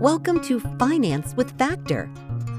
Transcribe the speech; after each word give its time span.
Welcome 0.00 0.40
to 0.42 0.60
Finance 0.78 1.34
with 1.34 1.58
Factor, 1.58 2.08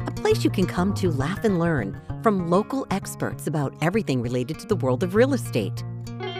a 0.05 0.11
place 0.11 0.43
you 0.43 0.49
can 0.49 0.65
come 0.65 0.93
to 0.95 1.09
laugh 1.09 1.45
and 1.45 1.57
learn 1.57 1.97
from 2.21 2.49
local 2.49 2.85
experts 2.91 3.47
about 3.47 3.73
everything 3.81 4.21
related 4.21 4.59
to 4.59 4.67
the 4.67 4.75
world 4.75 5.03
of 5.03 5.15
real 5.15 5.33
estate. 5.33 5.81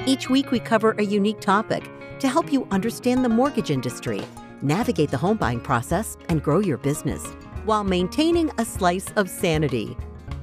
Each 0.05 0.29
week, 0.29 0.51
we 0.51 0.59
cover 0.59 0.91
a 0.91 1.03
unique 1.03 1.39
topic 1.39 1.89
to 2.19 2.27
help 2.27 2.51
you 2.51 2.67
understand 2.71 3.23
the 3.23 3.29
mortgage 3.29 3.71
industry, 3.71 4.21
navigate 4.61 5.09
the 5.09 5.17
home 5.17 5.37
buying 5.37 5.61
process, 5.61 6.17
and 6.27 6.43
grow 6.43 6.59
your 6.59 6.77
business 6.77 7.25
while 7.63 7.85
maintaining 7.85 8.51
a 8.57 8.65
slice 8.65 9.09
of 9.15 9.29
sanity. 9.29 9.95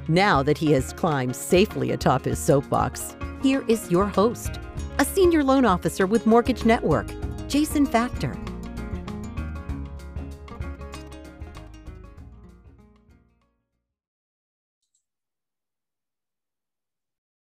Now 0.08 0.42
that 0.42 0.56
he 0.56 0.72
has 0.72 0.94
climbed 0.94 1.36
safely 1.36 1.90
atop 1.90 2.24
his 2.24 2.38
soapbox, 2.38 3.14
here 3.42 3.62
is 3.68 3.90
your 3.90 4.06
host, 4.06 4.58
a 4.98 5.04
senior 5.04 5.44
loan 5.44 5.66
officer 5.66 6.06
with 6.06 6.24
Mortgage 6.24 6.64
Network, 6.64 7.08
Jason 7.46 7.84
Factor. 7.84 8.34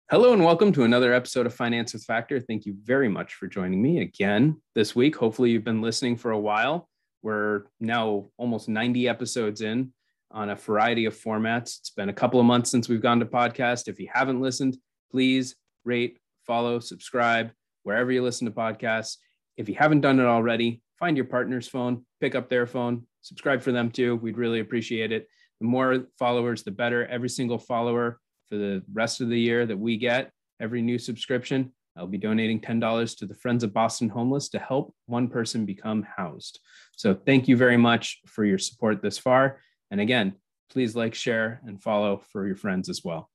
Hello 0.09 0.31
and 0.31 0.45
welcome 0.45 0.71
to 0.71 0.85
another 0.85 1.13
episode 1.13 1.45
of 1.45 1.53
Finance 1.53 1.91
with 1.91 2.05
Factor. 2.05 2.39
Thank 2.39 2.66
you 2.66 2.77
very 2.81 3.09
much 3.09 3.34
for 3.34 3.45
joining 3.45 3.81
me 3.81 3.99
again 3.99 4.61
this 4.73 4.95
week. 4.95 5.17
Hopefully, 5.17 5.49
you've 5.49 5.66
been 5.66 5.81
listening 5.81 6.16
for 6.16 6.31
a 6.31 6.39
while. 6.39 6.88
We're 7.23 7.63
now 7.81 8.27
almost 8.38 8.70
90 8.70 9.09
episodes 9.09 9.59
in 9.59 9.91
on 10.31 10.49
a 10.49 10.55
variety 10.55 11.03
of 11.03 11.13
formats. 11.13 11.80
It's 11.80 11.89
been 11.89 12.07
a 12.07 12.13
couple 12.13 12.39
of 12.39 12.45
months 12.45 12.71
since 12.71 12.88
we've 12.88 13.02
gone 13.02 13.20
to 13.20 13.25
podcast. 13.25 13.89
If 13.89 13.99
you 13.99 14.07
haven't 14.09 14.39
listened, 14.39 14.77
please 15.11 15.57
rate, 15.83 16.19
follow, 16.45 16.80
subscribe 16.80 17.52
wherever 17.83 18.09
you 18.09 18.23
listen 18.23 18.45
to 18.45 18.53
podcasts. 18.53 19.17
If 19.58 19.67
you 19.67 19.75
haven't 19.75 19.99
done 19.99 20.21
it 20.21 20.25
already, 20.25 20.81
find 20.97 21.17
your 21.17 21.25
partner's 21.25 21.67
phone, 21.67 22.05
pick 22.21 22.33
up 22.33 22.47
their 22.47 22.66
phone, 22.66 23.05
subscribe 23.23 23.61
for 23.61 23.73
them 23.73 23.91
too. 23.91 24.16
We'd 24.16 24.38
really 24.38 24.61
appreciate 24.61 25.11
it. 25.11 25.27
The 25.59 25.67
more 25.67 26.05
followers, 26.17 26.64
the 26.64 26.71
better. 26.71 27.05
Every 27.05 27.27
single 27.27 27.58
follower 27.58 28.21
for 28.50 28.58
the 28.58 28.84
rest 28.94 29.22
of 29.22 29.30
the 29.30 29.40
year 29.40 29.66
that 29.66 29.78
we 29.78 29.98
get 29.98 30.31
every 30.59 30.81
new 30.81 30.98
subscription. 30.98 31.72
I'll 31.95 32.08
be 32.08 32.17
donating 32.17 32.62
$10 32.62 33.17
to 33.17 33.26
the 33.26 33.34
Friends 33.34 33.64
of 33.64 33.73
Boston 33.73 34.09
Homeless 34.09 34.50
to 34.50 34.59
help 34.59 34.94
one 35.08 35.28
person 35.28 35.66
become 35.66 36.06
housed. 36.16 36.59
So 36.95 37.14
thank 37.14 37.48
you 37.48 37.58
very 37.58 37.78
much 37.78 38.20
for 38.28 38.45
your 38.45 38.59
support 38.59 39.02
this 39.02 39.17
far. 39.17 39.62
And 39.89 40.00
again, 40.00 40.34
please 40.70 40.95
like, 40.95 41.16
share, 41.16 41.62
and 41.66 41.81
follow 41.81 42.22
for 42.31 42.45
your 42.45 42.56
friends 42.56 42.89
as 42.89 43.02
well. 43.04 43.30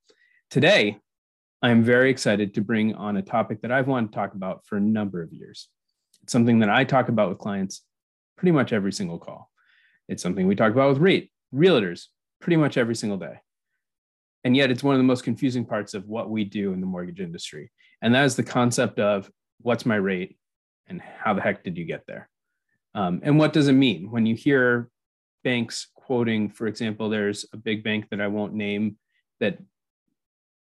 Today, 0.50 0.98
I'm 1.60 1.82
very 1.82 2.10
excited 2.10 2.54
to 2.54 2.60
bring 2.60 2.94
on 2.94 3.16
a 3.16 3.22
topic 3.22 3.62
that 3.62 3.72
I've 3.72 3.88
wanted 3.88 4.12
to 4.12 4.16
talk 4.16 4.34
about 4.34 4.64
for 4.66 4.76
a 4.76 4.80
number 4.80 5.22
of 5.22 5.32
years. 5.32 5.68
It's 6.22 6.32
something 6.32 6.60
that 6.60 6.70
I 6.70 6.84
talk 6.84 7.08
about 7.08 7.30
with 7.30 7.38
clients 7.38 7.82
pretty 8.36 8.52
much 8.52 8.72
every 8.72 8.92
single 8.92 9.18
call. 9.18 9.50
It's 10.08 10.22
something 10.22 10.46
we 10.46 10.54
talk 10.54 10.72
about 10.72 10.90
with 10.90 10.98
REIT, 10.98 11.30
realtors, 11.54 12.06
pretty 12.40 12.56
much 12.56 12.76
every 12.76 12.94
single 12.94 13.18
day 13.18 13.40
and 14.44 14.56
yet 14.56 14.70
it's 14.70 14.82
one 14.82 14.94
of 14.94 14.98
the 14.98 15.04
most 15.04 15.24
confusing 15.24 15.64
parts 15.64 15.94
of 15.94 16.08
what 16.08 16.30
we 16.30 16.44
do 16.44 16.72
in 16.72 16.80
the 16.80 16.86
mortgage 16.86 17.20
industry. 17.20 17.70
And 18.00 18.14
that 18.14 18.24
is 18.24 18.36
the 18.36 18.42
concept 18.42 18.98
of 18.98 19.30
what's 19.60 19.86
my 19.86 19.96
rate 19.96 20.36
and 20.88 21.00
how 21.00 21.34
the 21.34 21.40
heck 21.40 21.62
did 21.62 21.78
you 21.78 21.84
get 21.84 22.02
there? 22.06 22.28
Um, 22.94 23.20
and 23.22 23.38
what 23.38 23.52
does 23.52 23.68
it 23.68 23.72
mean? 23.72 24.10
When 24.10 24.26
you 24.26 24.34
hear 24.34 24.90
banks 25.44 25.88
quoting 25.94 26.48
for 26.48 26.66
example 26.66 27.08
there's 27.08 27.46
a 27.52 27.56
big 27.56 27.82
bank 27.82 28.06
that 28.10 28.20
i 28.20 28.26
won't 28.26 28.54
name 28.54 28.96
that 29.40 29.58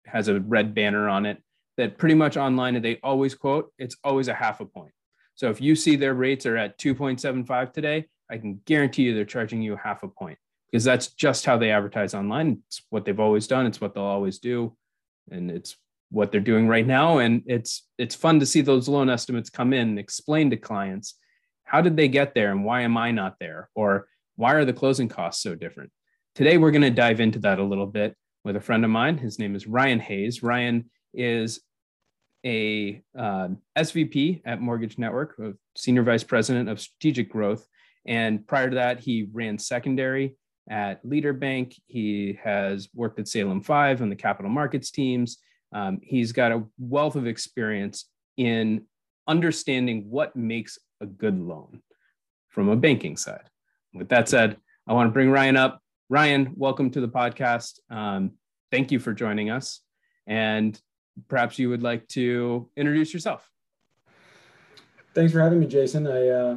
has 0.06 0.28
a 0.28 0.40
red 0.40 0.74
banner 0.74 1.08
on 1.08 1.26
it 1.26 1.42
that 1.76 1.98
pretty 1.98 2.14
much 2.14 2.36
online 2.36 2.80
they 2.80 2.98
always 3.02 3.34
quote 3.34 3.72
it's 3.78 3.96
always 4.02 4.28
a 4.28 4.34
half 4.34 4.60
a 4.60 4.66
point. 4.66 4.92
So 5.36 5.50
if 5.50 5.60
you 5.60 5.76
see 5.76 5.94
their 5.94 6.14
rates 6.14 6.46
are 6.46 6.56
at 6.56 6.78
2.75 6.78 7.72
today 7.72 8.06
i 8.30 8.36
can 8.36 8.60
guarantee 8.64 9.02
you 9.02 9.14
they're 9.14 9.24
charging 9.24 9.62
you 9.62 9.76
half 9.76 10.02
a 10.02 10.08
point 10.08 10.38
because 10.70 10.84
that's 10.84 11.08
just 11.08 11.46
how 11.46 11.56
they 11.56 11.70
advertise 11.70 12.14
online. 12.14 12.62
It's 12.66 12.82
what 12.90 13.04
they've 13.04 13.20
always 13.20 13.46
done. 13.46 13.66
It's 13.66 13.80
what 13.80 13.94
they'll 13.94 14.04
always 14.04 14.38
do, 14.38 14.76
and 15.30 15.50
it's 15.50 15.76
what 16.10 16.32
they're 16.32 16.40
doing 16.40 16.68
right 16.68 16.86
now. 16.86 17.18
And 17.18 17.42
it's 17.46 17.86
it's 17.98 18.14
fun 18.14 18.40
to 18.40 18.46
see 18.46 18.60
those 18.60 18.88
loan 18.88 19.10
estimates 19.10 19.50
come 19.50 19.72
in 19.72 19.88
and 19.88 19.98
explain 19.98 20.50
to 20.50 20.56
clients 20.56 21.14
how 21.64 21.80
did 21.80 21.96
they 21.96 22.08
get 22.08 22.34
there 22.34 22.50
and 22.50 22.64
why 22.64 22.82
am 22.82 22.96
I 22.96 23.10
not 23.10 23.36
there 23.38 23.68
or 23.74 24.08
why 24.36 24.54
are 24.54 24.64
the 24.64 24.72
closing 24.72 25.08
costs 25.08 25.42
so 25.42 25.54
different. 25.54 25.90
Today 26.34 26.56
we're 26.56 26.70
going 26.70 26.82
to 26.82 26.90
dive 26.90 27.20
into 27.20 27.40
that 27.40 27.58
a 27.58 27.64
little 27.64 27.86
bit 27.86 28.14
with 28.44 28.56
a 28.56 28.60
friend 28.60 28.84
of 28.84 28.90
mine. 28.90 29.18
His 29.18 29.38
name 29.38 29.54
is 29.54 29.66
Ryan 29.66 30.00
Hayes. 30.00 30.42
Ryan 30.42 30.88
is 31.12 31.60
a 32.46 33.02
uh, 33.18 33.48
SVP 33.76 34.42
at 34.46 34.60
Mortgage 34.60 34.96
Network, 34.96 35.38
senior 35.76 36.04
vice 36.04 36.24
president 36.24 36.68
of 36.68 36.80
strategic 36.80 37.30
growth. 37.30 37.66
And 38.06 38.46
prior 38.46 38.70
to 38.70 38.76
that, 38.76 39.00
he 39.00 39.28
ran 39.30 39.58
secondary 39.58 40.36
at 40.68 41.04
Leader 41.04 41.32
Bank. 41.32 41.74
He 41.86 42.38
has 42.42 42.88
worked 42.94 43.18
at 43.18 43.28
Salem 43.28 43.62
5 43.62 44.02
on 44.02 44.08
the 44.08 44.16
capital 44.16 44.50
markets 44.50 44.90
teams. 44.90 45.38
Um, 45.72 46.00
he's 46.02 46.32
got 46.32 46.52
a 46.52 46.64
wealth 46.78 47.16
of 47.16 47.26
experience 47.26 48.06
in 48.36 48.84
understanding 49.26 50.06
what 50.08 50.34
makes 50.36 50.78
a 51.00 51.06
good 51.06 51.38
loan 51.38 51.82
from 52.48 52.68
a 52.68 52.76
banking 52.76 53.16
side. 53.16 53.48
With 53.92 54.08
that 54.08 54.28
said, 54.28 54.56
I 54.86 54.94
want 54.94 55.08
to 55.08 55.12
bring 55.12 55.30
Ryan 55.30 55.56
up. 55.56 55.80
Ryan, 56.08 56.52
welcome 56.56 56.90
to 56.92 57.00
the 57.00 57.08
podcast. 57.08 57.80
Um, 57.90 58.32
thank 58.70 58.90
you 58.90 58.98
for 58.98 59.12
joining 59.12 59.50
us. 59.50 59.80
And 60.26 60.80
perhaps 61.28 61.58
you 61.58 61.68
would 61.68 61.82
like 61.82 62.08
to 62.08 62.68
introduce 62.76 63.12
yourself. 63.12 63.48
Thanks 65.14 65.32
for 65.32 65.40
having 65.40 65.60
me, 65.60 65.66
Jason. 65.66 66.06
I 66.06 66.28
uh, 66.28 66.56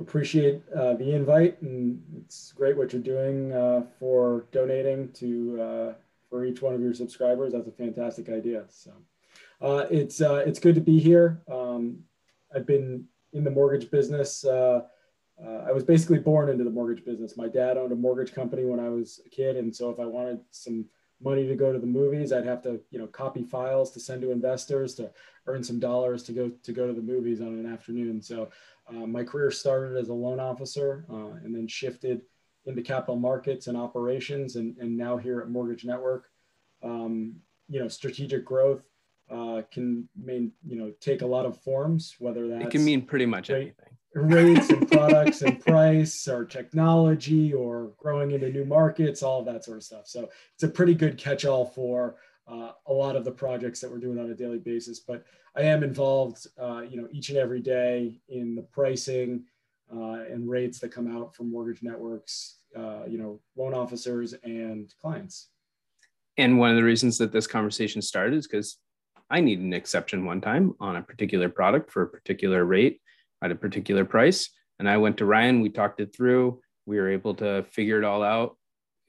appreciate 0.00 0.62
uh, 0.74 0.94
the 0.94 1.14
invite, 1.14 1.60
and 1.62 2.02
it's 2.18 2.52
great 2.52 2.76
what 2.76 2.92
you're 2.92 3.02
doing 3.02 3.52
uh, 3.52 3.82
for 3.98 4.46
donating 4.52 5.12
to 5.12 5.60
uh, 5.62 5.92
for 6.28 6.44
each 6.44 6.62
one 6.62 6.74
of 6.74 6.80
your 6.80 6.94
subscribers. 6.94 7.52
That's 7.52 7.68
a 7.68 7.72
fantastic 7.72 8.28
idea. 8.28 8.64
So 8.68 8.92
uh, 9.60 9.86
it's 9.90 10.20
uh, 10.20 10.42
it's 10.46 10.58
good 10.58 10.74
to 10.74 10.80
be 10.80 10.98
here. 10.98 11.42
Um, 11.50 11.98
I've 12.54 12.66
been 12.66 13.04
in 13.32 13.44
the 13.44 13.50
mortgage 13.50 13.90
business. 13.90 14.44
Uh, 14.44 14.82
I 15.66 15.72
was 15.72 15.82
basically 15.82 16.18
born 16.18 16.48
into 16.48 16.62
the 16.62 16.70
mortgage 16.70 17.04
business. 17.04 17.36
My 17.36 17.48
dad 17.48 17.76
owned 17.76 17.92
a 17.92 17.96
mortgage 17.96 18.32
company 18.32 18.64
when 18.64 18.78
I 18.78 18.88
was 18.88 19.20
a 19.26 19.28
kid, 19.28 19.56
and 19.56 19.74
so 19.74 19.90
if 19.90 19.98
I 19.98 20.06
wanted 20.06 20.40
some 20.50 20.86
money 21.22 21.46
to 21.46 21.56
go 21.56 21.72
to 21.72 21.78
the 21.78 21.86
movies, 21.86 22.32
I'd 22.32 22.46
have 22.46 22.62
to 22.62 22.80
you 22.90 22.98
know 22.98 23.06
copy 23.06 23.42
files 23.42 23.90
to 23.92 24.00
send 24.00 24.22
to 24.22 24.30
investors 24.30 24.94
to 24.96 25.10
earn 25.46 25.62
some 25.62 25.78
dollars 25.78 26.22
to 26.24 26.32
go 26.32 26.50
to 26.62 26.72
go 26.72 26.86
to 26.86 26.92
the 26.92 27.02
movies 27.02 27.40
on 27.40 27.48
an 27.48 27.70
afternoon. 27.70 28.22
So 28.22 28.50
uh, 28.88 29.06
my 29.06 29.24
career 29.24 29.50
started 29.50 29.96
as 29.96 30.08
a 30.08 30.14
loan 30.14 30.40
officer 30.40 31.06
uh, 31.10 31.38
and 31.44 31.54
then 31.54 31.66
shifted 31.66 32.22
into 32.66 32.82
capital 32.82 33.16
markets 33.16 33.66
and 33.66 33.76
operations, 33.76 34.56
and, 34.56 34.76
and 34.78 34.96
now 34.96 35.16
here 35.16 35.40
at 35.40 35.50
Mortgage 35.50 35.84
Network. 35.84 36.28
Um, 36.82 37.36
you 37.68 37.80
know, 37.80 37.88
strategic 37.88 38.44
growth 38.44 38.82
uh, 39.30 39.62
can 39.72 40.08
mean 40.16 40.52
you 40.66 40.76
know 40.76 40.92
take 41.00 41.22
a 41.22 41.26
lot 41.26 41.46
of 41.46 41.60
forms, 41.62 42.16
whether 42.18 42.48
that 42.48 42.62
it 42.62 42.70
can 42.70 42.84
mean 42.84 43.02
pretty 43.02 43.26
much 43.26 43.50
anything. 43.50 43.74
Rates 44.14 44.70
and 44.70 44.88
products 44.92 45.42
and 45.42 45.60
price, 45.64 46.28
or 46.28 46.44
technology, 46.44 47.52
or 47.52 47.92
growing 47.98 48.30
into 48.30 48.50
new 48.50 48.64
markets, 48.64 49.22
all 49.22 49.40
of 49.40 49.46
that 49.46 49.64
sort 49.64 49.78
of 49.78 49.82
stuff. 49.82 50.06
So 50.06 50.28
it's 50.54 50.62
a 50.62 50.68
pretty 50.68 50.94
good 50.94 51.18
catch-all 51.18 51.66
for 51.66 52.16
uh, 52.46 52.72
a 52.86 52.92
lot 52.92 53.16
of 53.16 53.24
the 53.24 53.30
projects 53.30 53.80
that 53.80 53.90
we're 53.90 53.98
doing 53.98 54.18
on 54.18 54.30
a 54.30 54.34
daily 54.34 54.58
basis. 54.58 55.00
But 55.00 55.24
I 55.56 55.62
am 55.62 55.82
involved, 55.82 56.46
uh, 56.60 56.82
you 56.82 57.00
know, 57.00 57.08
each 57.12 57.28
and 57.30 57.38
every 57.38 57.60
day 57.60 58.20
in 58.28 58.54
the 58.54 58.62
pricing 58.62 59.44
uh, 59.92 60.24
and 60.30 60.48
rates 60.48 60.78
that 60.80 60.92
come 60.92 61.14
out 61.16 61.34
from 61.34 61.50
mortgage 61.50 61.82
networks, 61.82 62.58
uh, 62.76 63.04
you 63.06 63.18
know, 63.18 63.40
loan 63.56 63.74
officers 63.74 64.34
and 64.44 64.92
clients. 65.00 65.48
And 66.36 66.58
one 66.58 66.70
of 66.70 66.76
the 66.76 66.82
reasons 66.82 67.18
that 67.18 67.32
this 67.32 67.46
conversation 67.46 68.02
started 68.02 68.36
is 68.36 68.46
because 68.46 68.78
I 69.30 69.40
needed 69.40 69.64
an 69.64 69.72
exception 69.72 70.24
one 70.24 70.40
time 70.40 70.74
on 70.80 70.96
a 70.96 71.02
particular 71.02 71.48
product 71.48 71.90
for 71.90 72.02
a 72.02 72.08
particular 72.08 72.64
rate 72.64 73.00
at 73.42 73.52
a 73.52 73.54
particular 73.54 74.04
price. 74.04 74.50
And 74.78 74.88
I 74.88 74.96
went 74.96 75.16
to 75.18 75.24
Ryan, 75.24 75.60
we 75.60 75.68
talked 75.68 76.00
it 76.00 76.14
through. 76.14 76.60
We 76.86 76.96
were 76.98 77.08
able 77.08 77.34
to 77.36 77.62
figure 77.70 77.98
it 77.98 78.04
all 78.04 78.22
out. 78.22 78.56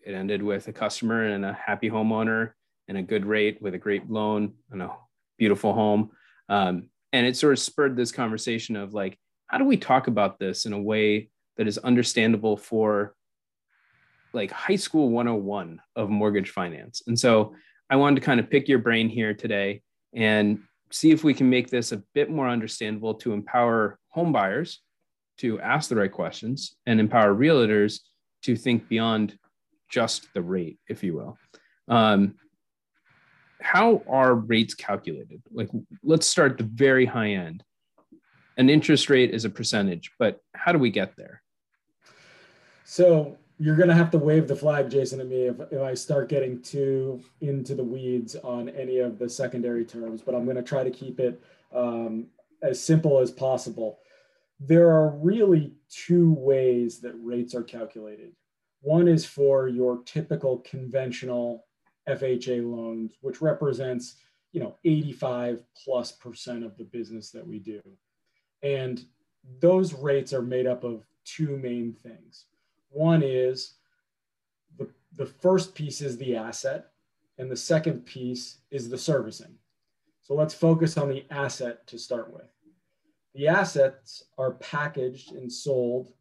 It 0.06 0.14
ended 0.14 0.44
with 0.44 0.68
a 0.68 0.74
customer 0.74 1.24
and 1.24 1.44
a 1.44 1.54
happy 1.54 1.90
homeowner 1.90 2.52
and 2.88 2.98
a 2.98 3.04
good 3.04 3.26
rate 3.26 3.62
with 3.62 3.74
a 3.74 3.80
great 3.80 4.10
loan 4.10 4.54
and 4.72 4.82
a 4.82 4.92
beautiful 5.38 5.74
home. 5.74 6.12
Um, 6.50 6.90
and 7.14 7.26
it 7.26 7.38
sort 7.38 7.54
of 7.54 7.60
spurred 7.60 7.96
this 7.96 8.12
conversation 8.12 8.76
of 8.76 8.94
like, 8.94 9.18
how 9.48 9.58
do 9.58 9.66
we 9.66 9.78
talk 9.78 10.08
about 10.08 10.40
this 10.40 10.66
in 10.66 10.74
a 10.74 10.82
way 10.82 11.30
that 11.58 11.68
is 11.68 11.78
understandable 11.78 12.58
for 12.58 13.16
like 14.34 14.52
high 14.52 14.76
school 14.76 15.10
101 15.10 15.80
of 15.96 16.10
mortgage 16.10 16.50
finance? 16.50 17.02
And 17.08 17.20
so 17.20 17.56
I 17.90 17.96
wanted 17.96 18.20
to 18.20 18.26
kind 18.26 18.40
of 18.40 18.50
pick 18.50 18.68
your 18.68 18.80
brain 18.80 19.10
here 19.10 19.34
today 19.34 19.82
and 20.14 20.60
see 20.92 21.12
if 21.12 21.24
we 21.24 21.34
can 21.34 21.50
make 21.50 21.70
this 21.70 21.92
a 21.92 22.04
bit 22.14 22.30
more 22.30 22.50
understandable 22.50 23.14
to 23.16 23.34
empower 23.34 24.00
home 24.10 24.32
buyers 24.32 24.82
to 25.38 25.60
ask 25.60 25.90
the 25.90 25.96
right 25.96 26.12
questions 26.12 26.76
and 26.86 27.00
empower 27.00 27.34
realtors 27.34 28.00
to 28.44 28.56
think 28.56 28.88
beyond 28.88 29.38
just 29.90 30.34
the 30.34 30.42
rate, 30.42 30.80
if 30.88 31.04
you 31.04 31.14
will. 31.14 31.38
Um, 31.88 32.36
how 33.62 34.04
are 34.08 34.36
rates 34.36 34.74
calculated? 34.74 35.42
Like, 35.52 35.70
let's 36.04 36.28
start 36.28 36.58
the 36.58 36.64
very 36.64 37.06
high 37.06 37.32
end. 37.32 37.64
An 38.58 38.70
interest 38.70 39.10
rate 39.10 39.32
is 39.32 39.46
a 39.46 39.50
percentage, 39.50 40.12
but 40.18 40.40
how 40.54 40.72
do 40.72 40.80
we 40.80 40.90
get 40.90 41.16
there? 41.18 41.42
So 42.86 43.38
you're 43.58 43.76
going 43.76 43.90
to 43.90 43.96
have 43.96 44.12
to 44.12 44.18
wave 44.18 44.48
the 44.48 44.56
flag, 44.56 44.90
Jason, 44.90 45.20
at 45.20 45.28
me 45.28 45.48
if, 45.48 45.60
if 45.72 45.82
I 45.82 45.94
start 45.94 46.30
getting 46.30 46.62
too 46.62 47.22
into 47.42 47.76
the 47.76 47.84
weeds 47.84 48.36
on 48.36 48.70
any 48.70 49.00
of 49.00 49.18
the 49.18 49.30
secondary 49.30 49.86
terms, 49.86 50.22
but 50.22 50.36
I'm 50.36 50.46
going 50.46 50.58
to 50.58 50.64
try 50.64 50.84
to 50.84 50.92
keep 50.92 51.20
it 51.20 51.42
um, 51.74 52.28
as 52.62 52.82
simple 52.82 53.20
as 53.20 53.32
possible. 53.32 54.00
There 54.60 54.90
are 54.90 55.10
really 55.10 55.74
two 55.90 56.34
ways 56.34 57.00
that 57.02 57.14
rates 57.22 57.56
are 57.56 57.64
calculated. 57.64 58.34
One 58.82 59.08
is 59.08 59.26
for 59.26 59.68
your 59.68 60.04
typical 60.04 60.60
conventional 60.60 61.66
FHA 62.08 62.64
loans, 62.64 63.14
which 63.22 63.42
represents, 63.42 64.16
you 64.52 64.60
know, 64.60 64.76
85 64.86 65.64
plus 65.84 66.12
percent 66.12 66.64
of 66.64 66.78
the 66.78 66.84
business 66.84 67.32
that 67.32 67.46
we 67.46 67.60
do. 67.60 67.82
And 68.64 69.04
those 69.60 69.94
rates 69.94 70.34
are 70.34 70.42
made 70.42 70.68
up 70.68 70.84
of 70.84 71.06
two 71.24 71.58
main 71.58 71.94
things. 71.94 72.46
One 72.90 73.24
is 73.24 73.74
the, 74.78 74.88
the 75.16 75.26
first 75.26 75.76
piece 75.76 76.02
is 76.02 76.18
the 76.18 76.36
asset, 76.36 76.92
and 77.38 77.52
the 77.52 77.58
second 77.58 78.06
piece 78.06 78.60
is 78.72 78.90
the 78.90 78.98
servicing. 78.98 79.56
So 80.22 80.34
let's 80.34 80.54
focus 80.54 80.98
on 80.98 81.10
the 81.10 81.26
asset 81.30 81.86
to 81.88 82.00
start 82.00 82.34
with. 82.34 82.50
The 83.36 83.48
assets 83.48 84.24
are 84.38 84.52
packaged 84.52 85.34
and 85.34 85.52
sold 85.52 86.14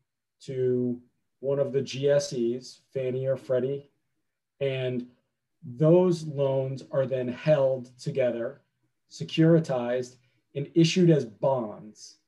to 0.42 1.00
one 1.40 1.58
of 1.58 1.72
the 1.72 1.80
GSEs, 1.80 2.80
Fannie 2.92 3.26
or 3.26 3.36
Freddie, 3.36 3.90
and 4.60 5.06
those 5.64 6.24
loans 6.24 6.82
are 6.90 7.06
then 7.06 7.28
held 7.28 7.96
together, 7.98 8.60
securitized, 9.10 10.16
and 10.54 10.70
issued 10.74 11.10
as 11.10 11.24
bonds 11.24 12.18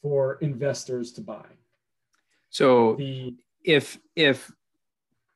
for 0.00 0.34
investors 0.36 1.12
to 1.12 1.20
buy. 1.20 1.46
So 2.50 2.96
the 2.96 3.34
if 3.64 3.98
if 4.14 4.50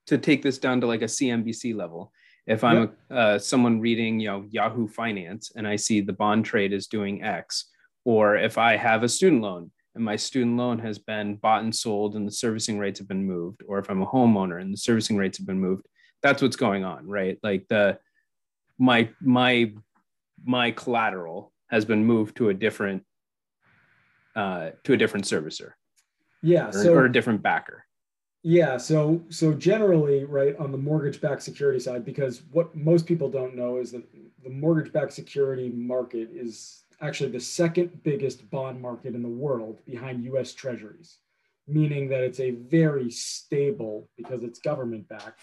to 0.07 0.19
take 0.19 0.43
this 0.43 0.59
down 0.59 0.81
to 0.81 0.87
like 0.87 1.03
a 1.03 1.07
CNBC 1.07 1.75
level, 1.75 2.13
if 2.47 2.63
I'm 2.63 2.81
yep. 2.81 2.99
a, 3.11 3.15
uh, 3.15 3.39
someone 3.39 3.81
reading 3.81 4.21
you 4.21 4.29
know 4.29 4.47
Yahoo 4.51 4.87
Finance 4.87 5.53
and 5.57 5.67
I 5.67 5.77
see 5.77 6.01
the 6.01 6.13
bond 6.13 6.45
trade 6.45 6.73
is 6.73 6.87
doing 6.87 7.23
X, 7.23 7.71
or 8.05 8.37
if 8.37 8.59
I 8.59 8.77
have 8.77 9.03
a 9.03 9.09
student 9.09 9.43
loan 9.43 9.71
and 9.95 10.05
my 10.05 10.17
student 10.17 10.57
loan 10.59 10.79
has 10.81 10.99
been 10.99 11.37
bought 11.37 11.63
and 11.63 11.75
sold 11.75 12.17
and 12.17 12.27
the 12.29 12.33
servicing 12.33 12.79
rates 12.79 12.99
have 12.99 13.09
been 13.09 13.25
moved, 13.25 13.63
or 13.67 13.79
if 13.79 13.89
I'm 13.89 14.03
a 14.03 14.07
homeowner 14.07 14.61
and 14.61 14.73
the 14.73 14.79
servicing 14.79 15.17
rates 15.17 15.39
have 15.39 15.47
been 15.47 15.59
moved, 15.61 15.89
that's 16.23 16.43
what's 16.43 16.57
going 16.57 16.85
on, 16.85 17.07
right? 17.07 17.39
Like 17.43 17.69
the 17.69 17.99
my 18.79 19.11
my 19.21 19.73
my 20.45 20.71
collateral 20.71 21.53
has 21.69 21.85
been 21.85 22.05
moved 22.05 22.37
to 22.37 22.49
a 22.49 22.55
different 22.55 23.05
uh, 24.35 24.71
to 24.85 24.93
a 24.93 24.97
different 24.97 25.27
servicer. 25.27 25.73
Yeah, 26.43 26.69
or, 26.69 26.73
so 26.73 26.95
or 26.95 27.07
a 27.07 27.13
different 27.13 27.43
backer. 27.43 27.85
Yeah, 28.43 28.77
so 28.77 29.23
so 29.29 29.53
generally, 29.53 30.25
right 30.25 30.57
on 30.57 30.71
the 30.71 30.79
mortgage-backed 30.79 31.43
security 31.43 31.81
side, 31.81 32.05
because 32.05 32.43
what 32.53 32.77
most 32.77 33.07
people 33.07 33.29
don't 33.29 33.57
know 33.57 33.79
is 33.79 33.91
that 33.93 34.05
the 34.45 34.51
mortgage-backed 34.51 35.13
security 35.13 35.71
market 35.71 36.29
is 36.33 36.85
actually 37.01 37.31
the 37.31 37.41
second 37.41 38.03
biggest 38.05 38.49
bond 38.51 38.81
market 38.81 39.15
in 39.15 39.23
the 39.23 39.29
world 39.29 39.85
behind 39.85 40.23
U.S. 40.25 40.55
Treasuries, 40.55 41.19
meaning 41.67 42.09
that 42.11 42.23
it's 42.23 42.39
a 42.39 42.53
very 42.53 43.11
stable 43.11 44.09
because 44.17 44.45
it's 44.45 44.61
government-backed, 44.61 45.41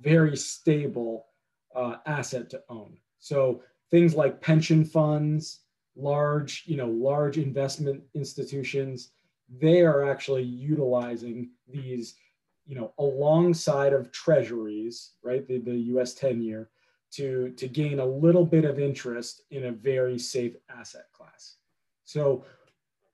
very 0.00 0.36
stable 0.36 1.26
uh, 1.74 1.96
asset 2.06 2.50
to 2.50 2.62
own. 2.68 2.96
So 3.18 3.62
things 3.90 4.14
like 4.14 4.40
pension 4.40 4.84
funds, 4.84 5.60
large, 5.96 6.64
you 6.66 6.76
know, 6.76 6.88
large 6.88 7.38
investment 7.38 8.02
institutions, 8.14 9.10
they 9.60 9.82
are 9.82 10.08
actually 10.08 10.42
utilizing 10.42 11.50
these, 11.68 12.14
you 12.66 12.74
know, 12.74 12.92
alongside 12.98 13.92
of 13.92 14.12
treasuries, 14.12 15.12
right? 15.22 15.46
The, 15.46 15.58
the 15.58 15.76
US 15.96 16.14
10 16.14 16.42
year 16.42 16.70
to, 17.12 17.50
to 17.56 17.68
gain 17.68 17.98
a 17.98 18.06
little 18.06 18.44
bit 18.44 18.64
of 18.64 18.78
interest 18.78 19.42
in 19.50 19.66
a 19.66 19.72
very 19.72 20.18
safe 20.18 20.56
asset 20.68 21.06
class. 21.12 21.56
So 22.04 22.44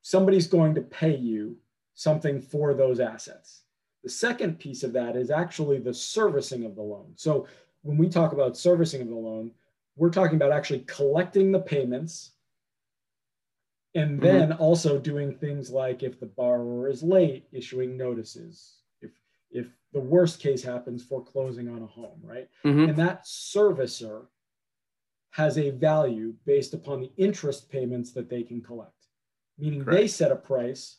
somebody's 0.03 0.47
going 0.47 0.75
to 0.75 0.83
pay 0.83 1.17
you 1.17 1.57
something 1.95 2.41
for 2.41 2.75
those 2.75 3.01
assets. 3.01 3.63
The 4.05 4.11
second 4.11 4.61
piece 4.61 4.85
of 4.85 4.93
that 4.93 5.17
is 5.17 5.31
actually 5.31 5.79
the 5.79 5.95
servicing 5.95 6.65
of 6.65 6.77
the 6.77 6.83
loan. 6.83 7.13
So 7.17 7.49
when 7.83 7.99
we 7.99 8.09
talk 8.09 8.33
about 8.33 8.57
servicing 8.57 9.03
of 9.03 9.09
the 9.09 9.15
loan, 9.15 9.51
we're 9.97 10.11
talking 10.11 10.37
about 10.37 10.53
actually 10.53 10.85
collecting 10.87 11.51
the 11.51 11.61
payments 11.61 12.33
and 13.95 14.13
mm-hmm. 14.13 14.21
then 14.21 14.49
mm-hmm. 14.51 14.63
also 14.63 14.99
doing 14.99 15.35
things 15.35 15.71
like 15.71 16.03
if 16.03 16.19
the 16.21 16.27
borrower 16.27 16.89
is 16.89 17.03
late 17.03 17.47
issuing 17.53 17.97
notices 17.97 18.77
if 19.01 19.13
if 19.51 19.69
the 19.93 20.01
worst 20.01 20.41
case 20.41 20.63
happens 20.63 21.03
foreclosing 21.03 21.69
on 21.69 21.83
a 21.83 21.87
home 21.87 22.21
right 22.23 22.49
mm-hmm. 22.65 22.89
and 22.89 22.99
that 22.99 23.25
servicer 23.25 24.27
has 25.31 25.59
a 25.59 25.71
value 25.71 26.35
based 26.45 26.75
upon 26.75 27.01
the 27.01 27.11
interest 27.17 27.71
payments 27.71 28.13
that 28.13 28.29
they 28.29 28.43
can 28.43 28.61
collect 28.61 28.93
meaning 29.59 29.85
Correct. 29.85 30.01
they 30.01 30.07
set 30.09 30.33
a 30.33 30.37
price 30.37 30.99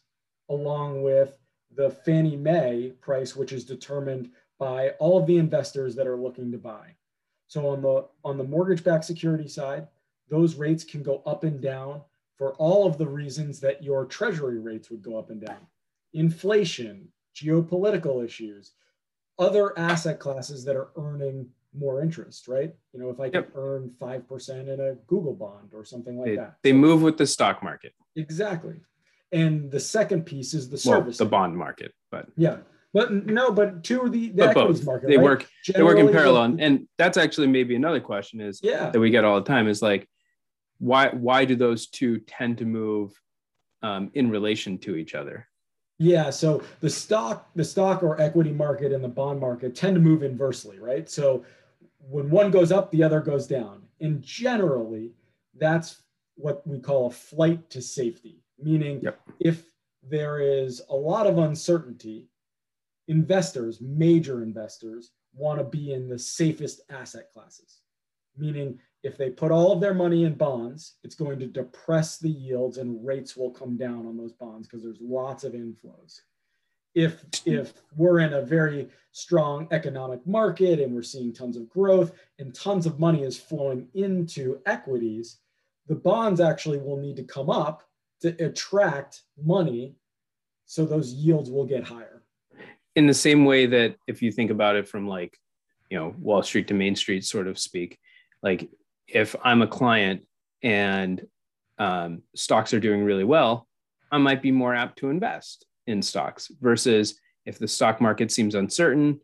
along 0.50 1.01
with 1.01 1.34
the 1.75 1.89
fannie 1.89 2.38
mae 2.38 2.94
price 3.01 3.36
which 3.36 3.51
is 3.51 3.63
determined 3.63 4.30
by 4.57 4.89
all 5.00 5.18
of 5.18 5.27
the 5.27 5.38
investors 5.38 5.95
that 5.95 6.07
are 6.07 6.18
looking 6.18 6.51
to 6.51 6.57
buy 6.57 6.95
so 7.48 7.68
on 7.68 7.81
the 7.81 8.06
on 8.24 8.38
the 8.38 8.44
mortgage 8.44 8.83
backed 8.83 9.06
security 9.06 9.48
side 9.48 9.88
those 10.30 10.56
rates 10.56 10.83
can 10.83 11.04
go 11.04 11.22
up 11.25 11.44
and 11.44 11.62
down 11.62 12.01
for 12.38 12.54
all 12.54 12.86
of 12.86 12.98
the 12.98 13.07
reasons 13.07 13.60
that 13.60 13.83
your 13.83 14.06
treasury 14.06 14.60
rates 14.60 14.89
would 14.89 15.01
go 15.01 15.18
up 15.18 15.30
and 15.30 15.45
down 15.45 15.68
inflation, 16.16 17.10
geopolitical 17.36 18.25
issues, 18.25 18.72
other 19.38 19.77
asset 19.77 20.19
classes 20.19 20.63
that 20.66 20.75
are 20.75 20.89
earning 20.95 21.48
more 21.77 22.01
interest, 22.01 22.48
right? 22.48 22.74
You 22.94 23.01
know, 23.01 23.10
if 23.10 23.19
I 23.19 23.25
could 23.25 23.33
yep. 23.33 23.51
earn 23.54 23.92
5% 24.01 24.74
in 24.74 24.80
a 24.80 24.95
Google 25.07 25.33
bond 25.33 25.72
or 25.74 25.83
something 25.83 26.18
like 26.18 26.27
they, 26.27 26.36
that. 26.38 26.56
They 26.63 26.72
move 26.72 27.01
with 27.01 27.18
the 27.18 27.27
stock 27.27 27.62
market. 27.62 27.94
Exactly. 28.16 28.75
And 29.36 29.70
the 29.70 29.80
second 29.80 30.26
piece 30.26 30.54
is 30.54 30.70
the 30.70 30.78
service. 30.78 31.20
Well, 31.20 31.26
the 31.26 31.30
bond 31.30 31.58
market, 31.58 31.94
but 32.12 32.28
yeah. 32.38 32.58
But 32.94 33.12
no, 33.26 33.52
but 33.52 33.84
to 33.86 34.10
the, 34.10 34.30
the 34.30 34.50
equities 34.50 34.80
both. 34.80 34.86
market. 34.86 35.10
They 35.10 35.18
right? 35.18 35.24
work 35.24 35.48
Generally, 35.66 35.96
they 35.96 36.04
work 36.04 36.10
in 36.10 36.16
parallel. 36.16 36.56
and 36.60 36.88
that's 36.98 37.18
actually 37.18 37.48
maybe 37.48 37.76
another 37.76 38.00
question 38.00 38.40
is 38.40 38.62
yeah. 38.64 38.90
that 38.90 39.00
we 39.00 39.10
get 39.10 39.26
all 39.26 39.36
the 39.36 39.46
time 39.46 39.68
is 39.68 39.82
like 39.82 40.08
why 40.80 41.10
why 41.10 41.46
do 41.46 41.56
those 41.56 41.88
two 41.88 42.20
tend 42.20 42.58
to 42.60 42.66
move 42.66 43.12
um, 43.82 44.12
in 44.14 44.30
relation 44.30 44.78
to 44.80 44.96
each 44.96 45.14
other? 45.14 45.48
Yeah, 45.98 46.30
so 46.30 46.62
the 46.82 46.90
stock, 46.90 47.50
the 47.56 47.63
stock 47.63 48.04
or 48.04 48.20
equity 48.20 48.51
market 48.51 48.92
and 48.92 49.04
the 49.04 49.10
bond 49.10 49.39
market 49.39 49.75
tend 49.75 49.96
to 49.96 50.01
move 50.01 50.24
inversely, 50.24 50.80
right? 50.80 51.10
So 51.10 51.46
when 52.10 52.30
one 52.30 52.51
goes 52.51 52.72
up, 52.72 52.92
the 52.92 53.04
other 53.04 53.22
goes 53.22 53.48
down. 53.48 53.84
And 54.01 54.22
generally, 54.22 55.12
that's 55.58 56.01
what 56.36 56.68
we 56.68 56.80
call 56.80 57.08
a 57.08 57.12
flight 57.12 57.70
to 57.70 57.82
safety, 57.82 58.44
meaning 58.60 59.02
yep. 59.02 59.20
if 59.40 59.66
there 60.04 60.40
is 60.40 60.82
a 60.90 60.96
lot 60.96 61.28
of 61.28 61.38
uncertainty, 61.38 62.28
investors, 63.08 63.82
major 63.82 64.44
investors, 64.44 65.12
want 65.34 65.60
to 65.60 65.66
be 65.66 65.94
in 65.94 66.08
the 66.08 66.20
safest 66.20 66.82
asset 66.90 67.32
classes, 67.34 67.82
meaning 68.38 68.80
if 69.04 69.18
they 69.18 69.30
put 69.30 69.52
all 69.52 69.72
of 69.72 69.82
their 69.82 69.94
money 69.94 70.24
in 70.24 70.34
bonds, 70.34 70.96
it's 71.04 71.16
going 71.16 71.38
to 71.40 71.46
depress 71.46 72.18
the 72.18 72.30
yields 72.30 72.78
and 72.78 73.06
rates 73.06 73.38
will 73.38 73.52
come 73.52 73.78
down 73.78 74.08
on 74.08 74.18
those 74.18 74.34
bonds 74.34 74.68
because 74.68 74.84
there's 74.84 75.02
lots 75.02 75.44
of 75.44 75.54
inflows. 75.54 76.22
If, 76.96 77.24
if 77.46 77.74
we're 77.96 78.20
in 78.20 78.34
a 78.34 78.42
very 78.42 78.90
strong 79.12 79.68
economic 79.72 80.26
market 80.26 80.80
and 80.80 80.96
we're 80.96 81.04
seeing 81.04 81.34
tons 81.34 81.58
of 81.58 81.70
growth 81.70 82.14
and 82.40 82.56
tons 82.56 82.86
of 82.86 83.00
money 83.00 83.24
is 83.24 83.38
flowing 83.38 83.90
into 83.94 84.60
equities, 84.66 85.38
the 85.88 85.96
bonds 85.96 86.42
actually 86.42 86.80
will 86.80 86.98
need 86.98 87.18
to 87.18 87.24
come 87.24 87.50
up 87.50 87.85
to 88.22 88.29
attract 88.43 89.24
money 89.41 89.95
so 90.65 90.86
those 90.86 91.13
yields 91.13 91.50
will 91.50 91.65
get 91.65 91.84
higher. 91.84 92.24
In 92.95 93.07
the 93.07 93.13
same 93.13 93.45
way 93.45 93.65
that 93.67 93.95
if 94.07 94.22
you 94.22 94.31
think 94.31 94.51
about 94.51 94.75
it 94.75 94.88
from 94.88 95.07
like, 95.07 95.38
you 95.89 95.98
know, 95.98 96.15
Wall 96.17 96.41
Street 96.41 96.67
to 96.69 96.74
Main 96.74 96.95
Street 96.95 97.24
sort 97.24 97.48
of 97.48 97.60
speak, 97.60 98.00
like 98.41 98.69
if 99.07 99.36
I'm 99.43 99.62
a 99.62 99.67
client 99.67 100.25
and 100.63 101.25
um, 101.77 102.24
stocks 102.36 102.74
are 102.74 102.79
doing 102.79 103.03
really 103.03 103.24
well, 103.24 103.67
I 104.12 104.17
might 104.17 104.41
be 104.41 104.51
more 104.51 104.74
apt 104.74 105.00
to 105.00 105.10
invest 105.10 105.65
in 105.88 106.01
stocks 106.01 106.50
versus 106.62 107.19
if 107.45 107.60
the 107.60 107.67
stock 107.67 108.01
market 108.01 108.31
seems 108.31 108.55
uncertain, 108.55 109.19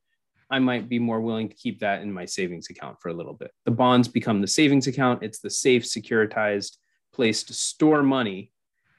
I 0.50 0.60
might 0.60 0.90
be 0.90 1.00
more 1.00 1.22
willing 1.22 1.48
to 1.50 1.56
keep 1.56 1.80
that 1.80 2.02
in 2.02 2.12
my 2.12 2.26
savings 2.26 2.70
account 2.70 2.98
for 3.02 3.10
a 3.10 3.14
little 3.14 3.34
bit. 3.34 3.52
The 3.66 3.72
bonds 3.72 4.08
become 4.08 4.42
the 4.42 4.48
savings 4.48 4.86
account. 4.86 5.24
It's 5.24 5.40
the 5.40 5.50
safe, 5.50 5.84
securitized 5.84 6.76
place 7.14 7.44
to 7.44 7.54
store 7.54 8.04
money 8.04 8.52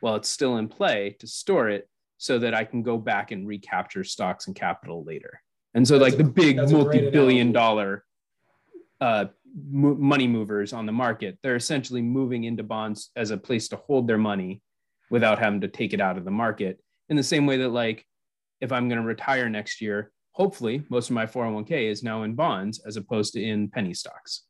while 0.02 0.16
it's 0.16 0.28
still 0.28 0.56
in 0.56 0.66
play 0.66 1.14
to 1.21 1.28
store 1.28 1.68
it 1.68 1.88
so 2.18 2.37
that 2.37 2.54
I 2.54 2.64
can 2.64 2.82
go 2.82 2.99
back 2.99 3.30
and 3.30 3.47
recapture 3.47 4.02
stocks 4.02 4.49
and 4.49 4.56
capital 4.56 5.04
later. 5.04 5.40
And 5.75 5.87
so, 5.87 5.97
that's 5.97 6.14
like 6.14 6.21
a, 6.21 6.25
the 6.25 6.30
big 6.30 6.56
multi 6.56 7.09
billion 7.09 7.52
dollar 7.52 8.04
uh, 9.00 9.26
mo- 9.54 9.94
money 9.94 10.26
movers 10.26 10.73
on 10.73 10.87
the 10.87 10.92
market. 10.92 11.38
They're 11.42 11.56
essentially 11.56 12.02
moving 12.02 12.44
into 12.44 12.64
bonds 12.64 13.11
as 13.14 13.30
a 13.30 13.37
place 13.37 13.68
to 13.68 13.76
hold 13.76 14.09
their 14.09 14.18
money 14.18 14.61
without 15.09 15.38
having 15.38 15.61
to 15.61 15.68
take 15.68 15.92
it 15.94 16.00
out 16.00 16.18
of 16.18 16.25
the 16.25 16.32
market. 16.32 16.80
In 17.09 17.16
the 17.16 17.23
same 17.23 17.47
way 17.47 17.59
that, 17.59 17.68
like, 17.68 18.04
if 18.61 18.73
I'm 18.73 18.88
going 18.88 19.00
to 19.00 19.06
retire 19.06 19.49
next 19.49 19.80
year, 19.80 20.11
hopefully 20.32 20.82
most 20.88 21.11
of 21.11 21.14
my 21.14 21.26
401k 21.26 21.90
is 21.90 22.02
now 22.02 22.25
in 22.25 22.35
bonds 22.35 22.80
as 22.80 22.97
opposed 22.97 23.35
to 23.35 23.42
in 23.42 23.68
penny 23.68 23.94
stocks. 23.94 24.42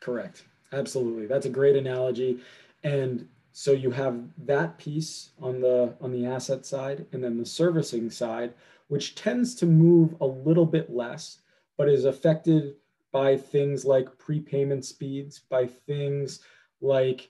Correct. 0.00 0.42
Absolutely. 0.72 1.26
That's 1.26 1.46
a 1.46 1.50
great 1.50 1.76
analogy. 1.76 2.40
And 2.82 3.28
so 3.52 3.72
you 3.72 3.90
have 3.90 4.20
that 4.46 4.78
piece 4.78 5.30
on 5.40 5.60
the 5.60 5.94
on 6.00 6.12
the 6.12 6.26
asset 6.26 6.64
side 6.64 7.06
and 7.12 7.22
then 7.22 7.38
the 7.38 7.46
servicing 7.46 8.10
side, 8.10 8.54
which 8.88 9.14
tends 9.14 9.54
to 9.56 9.66
move 9.66 10.14
a 10.20 10.26
little 10.26 10.66
bit 10.66 10.90
less, 10.90 11.38
but 11.76 11.88
is 11.88 12.04
affected 12.04 12.74
by 13.12 13.36
things 13.36 13.84
like 13.84 14.18
prepayment 14.18 14.84
speeds, 14.84 15.40
by 15.50 15.66
things 15.66 16.40
like 16.80 17.28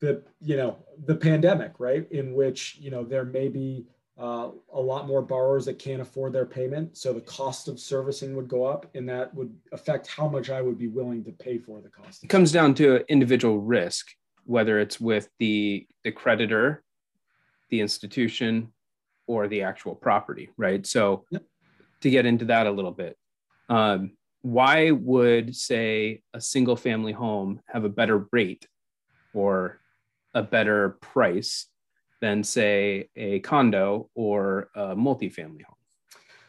the 0.00 0.22
you 0.40 0.56
know 0.56 0.76
the 1.06 1.14
pandemic, 1.14 1.72
right? 1.78 2.10
In 2.10 2.34
which 2.34 2.76
you 2.80 2.90
know 2.90 3.04
there 3.04 3.24
may 3.24 3.48
be 3.48 3.86
uh, 4.18 4.50
a 4.74 4.80
lot 4.80 5.06
more 5.06 5.22
borrowers 5.22 5.64
that 5.64 5.78
can't 5.78 6.02
afford 6.02 6.32
their 6.32 6.44
payment. 6.44 6.96
So 6.98 7.12
the 7.12 7.22
cost 7.22 7.68
of 7.68 7.80
servicing 7.80 8.36
would 8.36 8.48
go 8.48 8.64
up, 8.64 8.86
and 8.94 9.08
that 9.08 9.34
would 9.34 9.54
affect 9.72 10.06
how 10.06 10.28
much 10.28 10.50
I 10.50 10.60
would 10.60 10.78
be 10.78 10.88
willing 10.88 11.24
to 11.24 11.32
pay 11.32 11.58
for 11.58 11.80
the 11.80 11.88
cost. 11.88 12.22
It 12.22 12.28
comes 12.28 12.52
down 12.52 12.74
to 12.74 13.04
individual 13.08 13.60
risk, 13.60 14.14
whether 14.44 14.78
it's 14.78 15.00
with 15.00 15.28
the 15.38 15.86
the 16.04 16.12
creditor, 16.12 16.82
the 17.70 17.80
institution, 17.80 18.72
or 19.26 19.48
the 19.48 19.62
actual 19.62 19.94
property, 19.94 20.50
right? 20.56 20.86
So 20.86 21.24
yep. 21.30 21.44
to 22.00 22.10
get 22.10 22.26
into 22.26 22.46
that 22.46 22.66
a 22.66 22.70
little 22.70 22.90
bit, 22.90 23.16
um, 23.68 24.12
why 24.42 24.90
would 24.90 25.54
say 25.54 26.22
a 26.34 26.40
single 26.40 26.76
family 26.76 27.12
home 27.12 27.60
have 27.66 27.84
a 27.84 27.88
better 27.88 28.26
rate 28.32 28.66
or 29.32 29.80
a 30.34 30.42
better 30.42 30.90
price 31.00 31.66
than 32.20 32.42
say 32.42 33.08
a 33.16 33.40
condo 33.40 34.10
or 34.14 34.68
a 34.74 34.96
multifamily 34.96 35.62
home? 35.62 35.76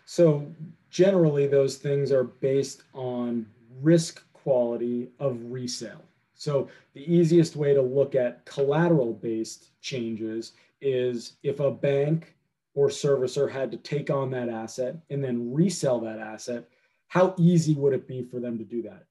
So 0.05 0.47
generally 0.89 1.47
those 1.47 1.77
things 1.77 2.11
are 2.11 2.23
based 2.23 2.83
on 2.93 3.45
risk 3.81 4.23
quality 4.33 5.09
of 5.19 5.37
resale. 5.51 6.03
So 6.43 6.67
the 6.93 7.09
easiest 7.09 7.55
way 7.55 7.73
to 7.73 7.81
look 7.81 8.15
at 8.15 8.43
collateral 8.43 9.13
based 9.13 9.79
changes 9.79 10.51
is 10.81 11.37
if 11.41 11.61
a 11.61 11.71
bank 11.71 12.35
or 12.75 12.89
servicer 12.89 13.49
had 13.49 13.71
to 13.71 13.77
take 13.77 14.09
on 14.09 14.29
that 14.31 14.49
asset 14.49 14.97
and 15.09 15.23
then 15.23 15.53
resell 15.53 16.01
that 16.01 16.19
asset, 16.19 16.67
how 17.07 17.33
easy 17.37 17.75
would 17.75 17.93
it 17.93 18.09
be 18.09 18.23
for 18.23 18.41
them 18.41 18.57
to 18.57 18.65
do 18.65 18.81
that? 18.81 19.05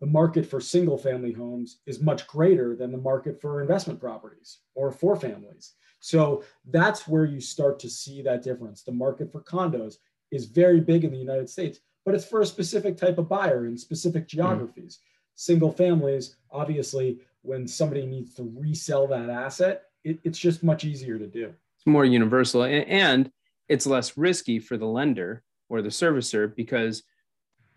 The 0.00 0.06
market 0.06 0.46
for 0.46 0.62
single 0.62 0.96
family 0.96 1.30
homes 1.30 1.80
is 1.84 2.00
much 2.00 2.26
greater 2.26 2.74
than 2.74 2.90
the 2.90 2.96
market 2.96 3.38
for 3.38 3.60
investment 3.60 4.00
properties 4.00 4.60
or 4.74 4.90
for 4.90 5.14
families. 5.14 5.74
So 6.00 6.42
that's 6.70 7.06
where 7.06 7.26
you 7.26 7.42
start 7.42 7.78
to 7.80 7.90
see 7.90 8.22
that 8.22 8.42
difference. 8.42 8.82
The 8.82 8.92
market 8.92 9.30
for 9.30 9.42
condos 9.42 9.96
is 10.30 10.46
very 10.46 10.80
big 10.80 11.04
in 11.04 11.10
the 11.10 11.18
United 11.18 11.50
States, 11.50 11.80
but 12.06 12.14
it's 12.14 12.24
for 12.24 12.40
a 12.40 12.46
specific 12.46 12.96
type 12.96 13.18
of 13.18 13.28
buyer 13.28 13.66
in 13.66 13.76
specific 13.76 14.22
mm-hmm. 14.22 14.38
geographies. 14.38 14.96
Mm-hmm. 14.96 15.17
Single 15.40 15.70
families, 15.70 16.34
obviously, 16.50 17.20
when 17.42 17.64
somebody 17.68 18.04
needs 18.04 18.34
to 18.34 18.52
resell 18.58 19.06
that 19.06 19.30
asset, 19.30 19.84
it, 20.02 20.18
it's 20.24 20.36
just 20.36 20.64
much 20.64 20.82
easier 20.82 21.16
to 21.16 21.28
do. 21.28 21.54
It's 21.76 21.86
more 21.86 22.04
universal 22.04 22.64
and 22.64 23.30
it's 23.68 23.86
less 23.86 24.16
risky 24.16 24.58
for 24.58 24.76
the 24.76 24.86
lender 24.86 25.44
or 25.68 25.80
the 25.80 25.90
servicer 25.90 26.52
because 26.52 27.04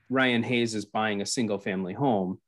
Ryan 0.09 0.41
Hayes 0.41 0.73
is 0.73 0.85
buying 0.85 1.21
a 1.21 1.25
single 1.25 1.59
family 1.59 1.93
home, 1.93 2.39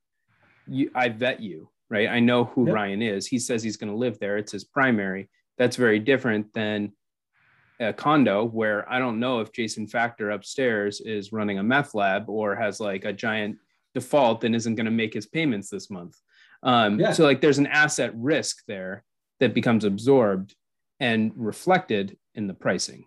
you, 0.66 0.90
I 0.96 1.10
vet 1.10 1.38
you, 1.38 1.68
right? 1.88 2.08
I 2.08 2.18
know 2.18 2.46
who 2.46 2.66
yep. 2.66 2.74
Ryan 2.74 3.00
is. 3.00 3.24
He 3.24 3.38
says 3.38 3.62
he's 3.62 3.76
going 3.76 3.92
to 3.92 3.96
live 3.96 4.18
there. 4.18 4.36
It's 4.36 4.50
his 4.50 4.64
primary. 4.64 5.30
That's 5.58 5.76
very 5.76 6.00
different 6.00 6.52
than 6.54 6.92
a 7.78 7.92
condo 7.92 8.44
where 8.44 8.90
I 8.90 8.98
don't 8.98 9.20
know 9.20 9.38
if 9.38 9.52
Jason 9.52 9.86
Factor 9.86 10.32
upstairs 10.32 11.00
is 11.00 11.32
running 11.32 11.60
a 11.60 11.62
meth 11.62 11.94
lab 11.94 12.28
or 12.28 12.56
has 12.56 12.80
like 12.80 13.04
a 13.04 13.12
giant 13.12 13.58
default 13.94 14.44
and 14.44 14.54
isn't 14.54 14.74
going 14.74 14.86
to 14.86 14.90
make 14.90 15.14
his 15.14 15.26
payments 15.26 15.70
this 15.70 15.90
month. 15.90 16.16
Um, 16.62 16.98
yeah. 16.98 17.12
So 17.12 17.24
like 17.24 17.40
there's 17.40 17.58
an 17.58 17.66
asset 17.66 18.12
risk 18.14 18.62
there 18.66 19.04
that 19.40 19.54
becomes 19.54 19.84
absorbed 19.84 20.54
and 21.00 21.32
reflected 21.36 22.16
in 22.34 22.46
the 22.46 22.54
pricing. 22.54 23.06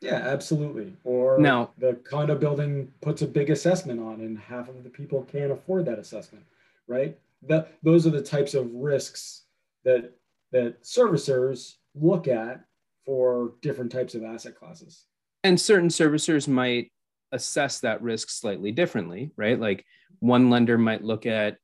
Yeah, 0.00 0.14
absolutely. 0.14 0.96
Or 1.04 1.38
now 1.38 1.70
the 1.78 1.94
condo 2.04 2.34
building 2.34 2.92
puts 3.02 3.22
a 3.22 3.26
big 3.26 3.50
assessment 3.50 4.00
on, 4.00 4.20
and 4.20 4.38
half 4.38 4.68
of 4.68 4.82
the 4.82 4.88
people 4.88 5.22
can't 5.30 5.52
afford 5.52 5.84
that 5.86 5.98
assessment, 5.98 6.44
right? 6.88 7.18
That 7.42 7.74
those 7.82 8.06
are 8.06 8.10
the 8.10 8.22
types 8.22 8.54
of 8.54 8.72
risks 8.72 9.44
that 9.84 10.12
that 10.52 10.82
servicers 10.82 11.74
look 11.94 12.28
at 12.28 12.64
for 13.04 13.52
different 13.60 13.92
types 13.92 14.14
of 14.14 14.24
asset 14.24 14.54
classes. 14.54 15.04
And 15.44 15.60
certain 15.60 15.88
servicers 15.88 16.48
might 16.48 16.90
assess 17.32 17.80
that 17.80 18.02
risk 18.02 18.30
slightly 18.30 18.72
differently, 18.72 19.32
right? 19.36 19.58
Like 19.58 19.84
one 20.18 20.50
lender 20.50 20.78
might 20.78 21.04
look 21.04 21.26
at 21.26 21.56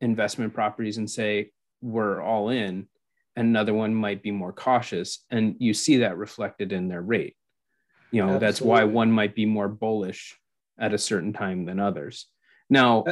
investment 0.00 0.54
properties 0.54 0.98
and 0.98 1.10
say, 1.10 1.50
we're 1.80 2.20
all 2.20 2.50
in. 2.50 2.86
Another 3.36 3.74
one 3.74 3.94
might 3.94 4.22
be 4.22 4.30
more 4.30 4.52
cautious. 4.52 5.24
And 5.30 5.56
you 5.58 5.74
see 5.74 5.98
that 5.98 6.16
reflected 6.16 6.72
in 6.72 6.88
their 6.88 7.02
rate 7.02 7.36
you 8.10 8.20
know 8.20 8.34
Absolutely. 8.34 8.46
that's 8.46 8.60
why 8.60 8.84
one 8.84 9.10
might 9.10 9.34
be 9.34 9.46
more 9.46 9.68
bullish 9.68 10.38
at 10.78 10.94
a 10.94 10.98
certain 10.98 11.32
time 11.32 11.64
than 11.64 11.78
others 11.78 12.26
now 12.70 13.04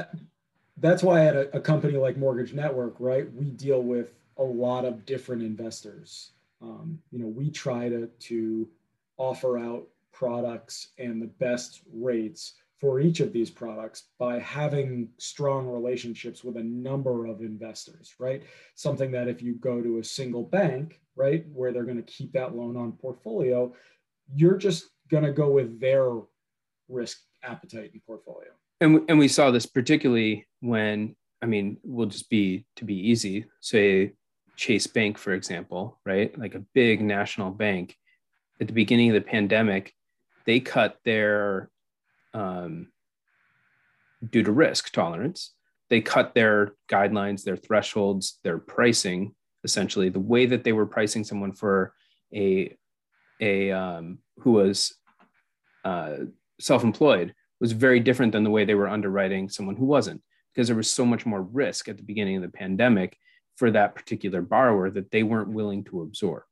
that's 0.79 1.03
why 1.03 1.25
at 1.25 1.37
a, 1.37 1.57
a 1.57 1.61
company 1.61 1.97
like 1.97 2.17
mortgage 2.17 2.53
network 2.53 2.95
right 2.99 3.33
we 3.35 3.51
deal 3.51 3.83
with 3.83 4.15
a 4.39 4.43
lot 4.43 4.85
of 4.85 5.05
different 5.07 5.43
investors 5.43 6.33
um, 6.63 6.99
you 7.11 7.19
know 7.19 7.27
we 7.27 7.51
try 7.51 7.89
to 7.89 8.07
to 8.19 8.69
offer 9.19 9.59
out 9.59 9.87
products 10.19 10.89
and 10.99 11.21
the 11.21 11.27
best 11.27 11.83
rates 11.93 12.55
for 12.81 13.01
each 13.01 13.21
of 13.21 13.33
these 13.33 13.51
products 13.51 14.05
by 14.19 14.39
having 14.39 15.09
strong 15.19 15.67
relationships 15.67 16.45
with 16.45 16.57
a 16.57 16.63
number 16.63 17.27
of 17.27 17.41
investors, 17.41 18.15
right? 18.19 18.43
Something 18.75 19.11
that 19.13 19.29
if 19.29 19.43
you 19.43 19.55
go 19.55 19.83
to 19.83 19.99
a 19.99 20.05
single 20.05 20.43
bank, 20.43 21.01
right, 21.17 21.47
where 21.53 21.73
they're 21.73 21.85
going 21.85 22.03
to 22.03 22.03
keep 22.03 22.33
that 22.33 22.55
loan 22.55 22.77
on 22.77 22.93
portfolio, 22.93 23.73
you're 24.35 24.59
just 24.59 24.87
going 25.11 25.25
to 25.25 25.33
go 25.33 25.51
with 25.51 25.81
their 25.81 26.11
risk 26.89 27.19
appetite 27.43 27.93
and 27.93 28.05
portfolio. 28.05 28.49
And, 28.81 29.03
and 29.09 29.19
we 29.19 29.29
saw 29.29 29.51
this 29.51 29.67
particularly 29.67 30.47
when, 30.61 31.17
I 31.43 31.47
mean, 31.47 31.79
we'll 31.83 32.09
just 32.09 32.29
be 32.29 32.67
to 32.77 32.85
be 32.85 32.95
easy, 32.95 33.47
say 33.61 34.13
Chase 34.57 34.87
Bank, 34.87 35.17
for 35.17 35.33
example, 35.33 35.99
right? 36.05 36.37
Like 36.39 36.55
a 36.55 36.65
big 36.75 37.01
national 37.01 37.51
bank 37.51 37.97
at 38.61 38.67
the 38.67 38.73
beginning 38.73 39.11
of 39.11 39.15
the 39.15 39.21
pandemic, 39.21 39.95
they 40.47 40.61
cut 40.61 40.99
their, 41.05 41.71
um, 42.35 42.89
due 44.31 44.43
to 44.43 44.53
risk 44.53 44.93
tolerance, 44.93 45.53
they 45.89 46.01
cut 46.01 46.35
their 46.35 46.73
guidelines, 46.89 47.45
their 47.45 47.57
thresholds, 47.57 48.39
their 48.43 48.59
pricing, 48.59 49.35
essentially 49.65 50.09
the 50.09 50.21
way 50.21 50.47
that 50.47 50.65
they 50.65 50.73
were 50.73 50.87
pricing 50.87 51.25
someone 51.25 51.53
for 51.53 51.93
a 52.35 52.77
a 53.41 53.71
um, 53.71 54.19
who 54.39 54.53
was 54.53 54.95
uh, 55.85 56.17
self-employed 56.59 57.35
was 57.61 57.73
very 57.73 58.01
different 58.01 58.33
than 58.33 58.45
the 58.45 58.51
way 58.51 58.65
they 58.65 58.75
were 58.75 58.89
underwriting 58.89 59.49
someone 59.49 59.77
who 59.77 59.85
wasn't 59.85 60.23
because 60.55 60.69
there 60.69 60.77
was 60.77 60.91
so 60.91 61.05
much 61.05 61.27
more 61.27 61.43
risk 61.43 61.89
at 61.89 61.97
the 61.97 62.03
beginning 62.03 62.37
of 62.37 62.43
the 62.43 62.49
pandemic 62.49 63.19
for 63.57 63.71
that 63.71 63.95
particular 63.95 64.41
borrower 64.41 64.91
that 64.91 65.11
they 65.11 65.23
weren't 65.23 65.49
willing 65.49 65.85
to 65.85 66.03
absorb. 66.03 66.45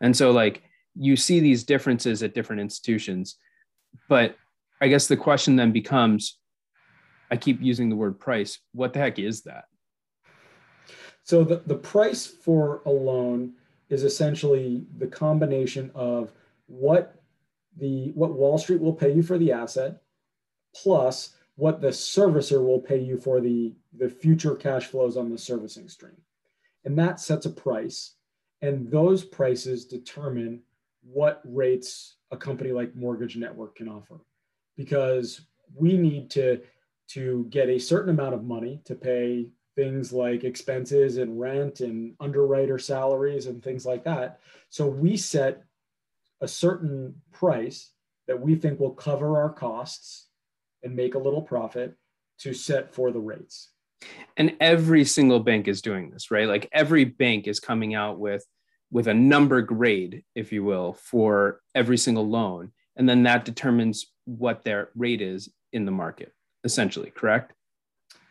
And 0.00 0.16
so 0.16 0.30
like 0.30 0.62
you 0.96 1.16
see 1.16 1.40
these 1.40 1.64
differences 1.64 2.22
at 2.22 2.34
different 2.34 2.60
institutions 2.60 3.36
but 4.08 4.36
i 4.80 4.88
guess 4.88 5.06
the 5.06 5.16
question 5.16 5.56
then 5.56 5.72
becomes 5.72 6.38
i 7.30 7.36
keep 7.36 7.60
using 7.60 7.88
the 7.88 7.96
word 7.96 8.18
price 8.18 8.58
what 8.72 8.92
the 8.92 8.98
heck 8.98 9.18
is 9.18 9.42
that 9.42 9.64
so 11.24 11.42
the, 11.42 11.62
the 11.66 11.76
price 11.76 12.26
for 12.26 12.82
a 12.84 12.90
loan 12.90 13.54
is 13.88 14.04
essentially 14.04 14.86
the 14.98 15.06
combination 15.06 15.90
of 15.94 16.32
what 16.66 17.22
the 17.76 18.12
what 18.14 18.34
Wall 18.34 18.58
Street 18.58 18.80
will 18.80 18.92
pay 18.92 19.12
you 19.12 19.22
for 19.22 19.38
the 19.38 19.52
asset 19.52 20.02
plus 20.74 21.36
what 21.56 21.80
the 21.80 21.88
servicer 21.88 22.64
will 22.64 22.80
pay 22.80 22.98
you 22.98 23.16
for 23.16 23.40
the 23.40 23.74
the 23.96 24.08
future 24.08 24.54
cash 24.54 24.86
flows 24.86 25.16
on 25.16 25.30
the 25.30 25.38
servicing 25.38 25.88
stream. 25.88 26.16
And 26.84 26.98
that 26.98 27.20
sets 27.20 27.46
a 27.46 27.50
price 27.50 28.16
and 28.60 28.90
those 28.90 29.24
prices 29.24 29.84
determine 29.84 30.62
what 31.04 31.40
rates 31.44 32.16
a 32.30 32.36
company 32.36 32.72
like 32.72 32.96
Mortgage 32.96 33.36
Network 33.36 33.76
can 33.76 33.88
offer 33.88 34.20
because 34.76 35.42
we 35.74 35.96
need 35.96 36.30
to 36.30 36.60
to 37.06 37.46
get 37.50 37.68
a 37.68 37.78
certain 37.78 38.10
amount 38.10 38.34
of 38.34 38.44
money 38.44 38.80
to 38.86 38.94
pay 38.94 39.48
things 39.76 40.12
like 40.12 40.44
expenses 40.44 41.18
and 41.18 41.38
rent 41.38 41.80
and 41.80 42.14
underwriter 42.20 42.78
salaries 42.78 43.46
and 43.46 43.62
things 43.62 43.84
like 43.84 44.04
that. 44.04 44.40
So 44.70 44.86
we 44.86 45.16
set 45.16 45.64
a 46.40 46.48
certain 46.48 47.14
price 47.32 47.90
that 48.26 48.40
we 48.40 48.54
think 48.54 48.80
will 48.80 48.94
cover 48.94 49.38
our 49.38 49.52
costs 49.52 50.28
and 50.82 50.96
make 50.96 51.14
a 51.14 51.18
little 51.18 51.42
profit 51.42 51.94
to 52.38 52.54
set 52.54 52.94
for 52.94 53.10
the 53.10 53.20
rates. 53.20 53.70
And 54.36 54.56
every 54.60 55.04
single 55.04 55.40
bank 55.40 55.68
is 55.68 55.82
doing 55.82 56.10
this, 56.10 56.30
right? 56.30 56.48
Like 56.48 56.68
every 56.72 57.04
bank 57.04 57.46
is 57.46 57.60
coming 57.60 57.94
out 57.94 58.18
with 58.18 58.44
with 58.94 59.08
a 59.08 59.12
number 59.12 59.60
grade, 59.60 60.22
if 60.36 60.52
you 60.52 60.62
will, 60.62 60.92
for 60.92 61.60
every 61.74 61.98
single 61.98 62.26
loan. 62.26 62.70
And 62.96 63.08
then 63.08 63.24
that 63.24 63.44
determines 63.44 64.06
what 64.24 64.62
their 64.62 64.90
rate 64.94 65.20
is 65.20 65.50
in 65.72 65.84
the 65.84 65.90
market, 65.90 66.32
essentially, 66.62 67.10
correct? 67.10 67.54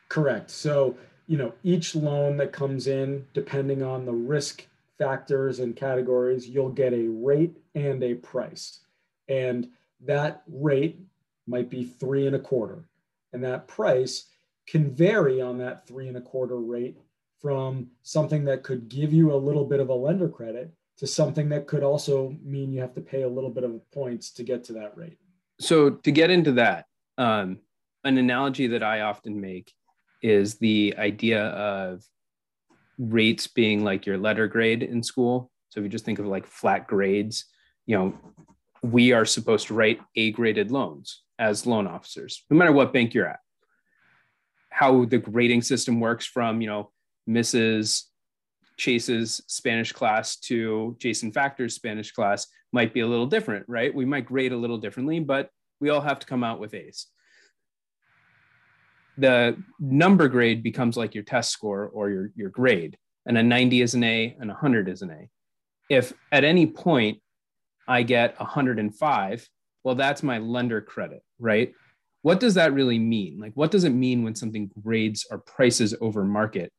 Correct. 0.07 0.49
So, 0.49 0.95
you 1.27 1.37
know, 1.37 1.51
each 1.63 1.95
loan 1.95 2.37
that 2.37 2.53
comes 2.53 2.87
in, 2.87 3.27
depending 3.33 3.83
on 3.83 4.05
the 4.05 4.13
risk 4.13 4.65
factors 4.97 5.59
and 5.59 5.75
categories, 5.75 6.47
you'll 6.47 6.69
get 6.69 6.93
a 6.93 7.09
rate 7.09 7.57
and 7.75 8.01
a 8.01 8.13
price. 8.13 8.79
And 9.27 9.67
that 10.05 10.43
rate 10.47 10.97
might 11.45 11.69
be 11.69 11.83
three 11.83 12.25
and 12.25 12.37
a 12.37 12.39
quarter. 12.39 12.85
And 13.33 13.43
that 13.43 13.67
price 13.67 14.27
can 14.65 14.95
vary 14.95 15.41
on 15.41 15.57
that 15.57 15.85
three 15.85 16.07
and 16.07 16.15
a 16.15 16.21
quarter 16.21 16.57
rate 16.57 16.97
from 17.43 17.87
something 18.03 18.45
that 18.45 18.63
could 18.63 18.87
give 18.87 19.11
you 19.11 19.33
a 19.33 19.35
little 19.35 19.65
bit 19.65 19.81
of 19.81 19.89
a 19.89 19.93
lender 19.93 20.29
credit 20.29 20.71
to 20.97 21.05
something 21.05 21.49
that 21.49 21.67
could 21.67 21.83
also 21.83 22.33
mean 22.41 22.71
you 22.71 22.79
have 22.79 22.93
to 22.95 23.01
pay 23.01 23.23
a 23.23 23.27
little 23.27 23.49
bit 23.49 23.65
of 23.65 23.79
points 23.91 24.31
to 24.31 24.43
get 24.43 24.63
to 24.63 24.73
that 24.73 24.95
rate. 24.95 25.17
So, 25.59 25.89
to 25.89 26.11
get 26.11 26.29
into 26.29 26.53
that, 26.53 26.85
um, 27.17 27.59
an 28.05 28.17
analogy 28.17 28.67
that 28.67 28.81
I 28.81 29.01
often 29.01 29.41
make 29.41 29.73
is 30.21 30.55
the 30.55 30.95
idea 30.97 31.47
of 31.47 32.03
rates 32.97 33.45
being 33.47 33.83
like 33.83 34.05
your 34.05 34.17
letter 34.17 34.47
grade 34.47 34.81
in 34.81 35.03
school. 35.03 35.51
So, 35.69 35.81
if 35.81 35.83
you 35.83 35.89
just 35.89 36.05
think 36.05 36.19
of 36.19 36.25
like 36.25 36.47
flat 36.47 36.87
grades, 36.87 37.45
you 37.85 37.97
know, 37.97 38.17
we 38.81 39.11
are 39.11 39.25
supposed 39.25 39.67
to 39.67 39.73
write 39.73 39.99
A 40.15 40.31
graded 40.31 40.71
loans 40.71 41.23
as 41.37 41.67
loan 41.67 41.87
officers, 41.87 42.45
no 42.49 42.55
matter 42.55 42.71
what 42.71 42.93
bank 42.93 43.13
you're 43.13 43.27
at. 43.27 43.39
How 44.69 45.03
the 45.03 45.17
grading 45.17 45.63
system 45.63 45.99
works 45.99 46.25
from, 46.25 46.61
you 46.61 46.67
know, 46.67 46.91
Mrs. 47.27 48.03
Chase's 48.77 49.41
Spanish 49.47 49.91
class 49.91 50.37
to 50.37 50.95
Jason 50.99 51.31
Factor's 51.31 51.75
Spanish 51.75 52.11
class 52.11 52.47
might 52.71 52.93
be 52.93 53.01
a 53.01 53.07
little 53.07 53.27
different, 53.27 53.65
right? 53.67 53.93
We 53.93 54.05
might 54.05 54.25
grade 54.25 54.51
a 54.51 54.57
little 54.57 54.77
differently, 54.77 55.19
but 55.19 55.49
we 55.79 55.89
all 55.89 56.01
have 56.01 56.19
to 56.19 56.27
come 56.27 56.43
out 56.43 56.59
with 56.59 56.73
A's. 56.73 57.07
The 59.17 59.61
number 59.79 60.27
grade 60.27 60.63
becomes 60.63 60.97
like 60.97 61.13
your 61.13 61.23
test 61.23 61.51
score 61.51 61.87
or 61.87 62.09
your, 62.09 62.31
your 62.35 62.49
grade, 62.49 62.97
and 63.25 63.37
a 63.37 63.43
90 63.43 63.81
is 63.81 63.93
an 63.93 64.03
A 64.03 64.35
and 64.39 64.49
a 64.49 64.53
100 64.53 64.89
is 64.89 65.01
an 65.01 65.11
A. 65.11 65.29
If 65.89 66.13
at 66.31 66.43
any 66.43 66.65
point 66.65 67.19
I 67.87 68.03
get 68.03 68.39
105, 68.39 69.49
well, 69.83 69.95
that's 69.95 70.23
my 70.23 70.39
lender 70.39 70.81
credit, 70.81 71.21
right? 71.39 71.73
What 72.21 72.39
does 72.39 72.53
that 72.55 72.73
really 72.73 72.97
mean? 72.97 73.37
Like, 73.39 73.51
what 73.53 73.69
does 73.69 73.83
it 73.83 73.89
mean 73.89 74.23
when 74.23 74.33
something 74.33 74.71
grades 74.81 75.27
or 75.29 75.39
prices 75.39 75.93
over 75.99 76.23
market 76.23 76.71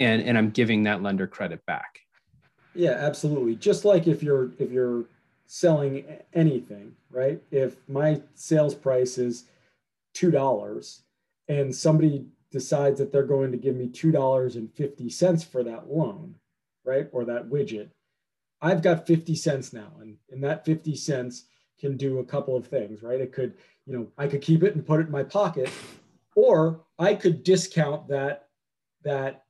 and 0.00 0.22
and 0.22 0.36
i'm 0.38 0.50
giving 0.50 0.82
that 0.84 1.02
lender 1.02 1.26
credit 1.26 1.64
back. 1.66 1.98
Yeah 2.74 2.92
absolutely. 2.92 3.56
Just 3.56 3.84
like 3.84 4.06
if 4.06 4.22
you're 4.22 4.52
if 4.58 4.70
you're 4.70 5.04
selling 5.46 6.04
anything 6.32 6.94
right? 7.10 7.42
If 7.50 7.76
my 7.88 8.22
sales 8.34 8.74
price 8.74 9.18
is 9.18 9.44
two 10.14 10.30
dollars 10.30 11.02
and 11.48 11.74
somebody 11.74 12.26
decides 12.50 12.98
that 12.98 13.12
they're 13.12 13.22
going 13.22 13.52
to 13.52 13.58
give 13.58 13.76
me 13.76 13.88
two 13.88 14.10
dollars 14.10 14.56
and 14.56 14.72
fifty 14.72 15.08
cents 15.08 15.44
for 15.44 15.62
that 15.62 15.90
loan 15.90 16.34
right 16.84 17.08
or 17.12 17.24
that 17.24 17.48
widget 17.48 17.88
i've 18.60 18.82
got 18.82 19.06
50 19.06 19.34
cents 19.36 19.72
now 19.72 19.92
and, 20.00 20.16
and 20.30 20.42
that 20.42 20.64
50 20.64 20.96
cents 20.96 21.44
can 21.78 21.96
do 21.96 22.18
a 22.18 22.24
couple 22.24 22.56
of 22.56 22.66
things 22.66 23.02
right? 23.02 23.20
It 23.20 23.32
could 23.32 23.54
you 23.86 23.96
know 23.96 24.06
i 24.18 24.26
could 24.26 24.42
keep 24.42 24.62
it 24.62 24.74
and 24.74 24.86
put 24.86 25.00
it 25.00 25.06
in 25.06 25.12
my 25.12 25.22
pocket 25.22 25.70
or 26.34 26.80
i 26.98 27.14
could 27.14 27.42
discount 27.42 28.08
that 28.08 28.48
that 29.02 29.41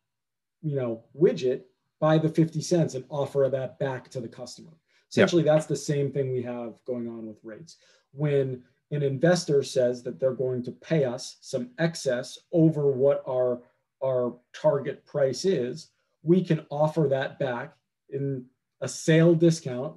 you 0.62 0.76
know 0.76 1.04
widget 1.19 1.62
buy 2.00 2.19
the 2.19 2.28
50 2.28 2.61
cents 2.61 2.95
and 2.95 3.04
offer 3.09 3.49
that 3.50 3.78
back 3.78 4.09
to 4.11 4.21
the 4.21 4.28
customer. 4.28 4.73
Essentially 5.11 5.45
yep. 5.45 5.54
that's 5.54 5.66
the 5.66 5.76
same 5.76 6.11
thing 6.11 6.33
we 6.33 6.42
have 6.42 6.75
going 6.85 7.07
on 7.07 7.26
with 7.26 7.37
rates. 7.45 7.76
When 8.12 8.62
an 8.90 9.02
investor 9.02 9.62
says 9.62 10.03
that 10.03 10.18
they're 10.18 10.33
going 10.33 10.64
to 10.64 10.72
pay 10.72 11.05
us 11.05 11.37
some 11.40 11.70
excess 11.79 12.38
over 12.53 12.90
what 12.90 13.22
our 13.29 13.62
our 14.03 14.35
target 14.53 15.07
price 15.07 15.44
is 15.44 15.88
we 16.25 16.42
can 16.42 16.66
offer 16.70 17.07
that 17.09 17.38
back 17.38 17.75
in 18.11 18.44
a 18.81 18.88
sale 18.88 19.35
discount 19.35 19.94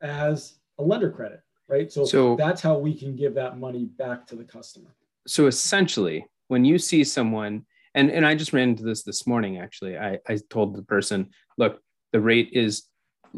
as 0.00 0.54
a 0.78 0.82
lender 0.82 1.10
credit 1.10 1.42
right? 1.72 1.90
So, 1.90 2.04
so 2.04 2.36
that's 2.36 2.60
how 2.60 2.78
we 2.78 2.94
can 2.94 3.16
give 3.16 3.34
that 3.34 3.58
money 3.58 3.86
back 3.86 4.26
to 4.28 4.36
the 4.36 4.44
customer. 4.44 4.94
So 5.26 5.46
essentially 5.46 6.26
when 6.48 6.64
you 6.64 6.78
see 6.78 7.02
someone 7.02 7.64
and 7.94 8.10
and 8.10 8.26
i 8.26 8.34
just 8.34 8.52
ran 8.52 8.70
into 8.70 8.82
this 8.84 9.02
this 9.02 9.26
morning 9.26 9.58
actually. 9.58 9.96
I 9.98 10.18
i 10.28 10.38
told 10.50 10.74
the 10.74 10.82
person 10.82 11.30
look 11.58 11.80
the 12.12 12.20
rate 12.20 12.50
is 12.52 12.84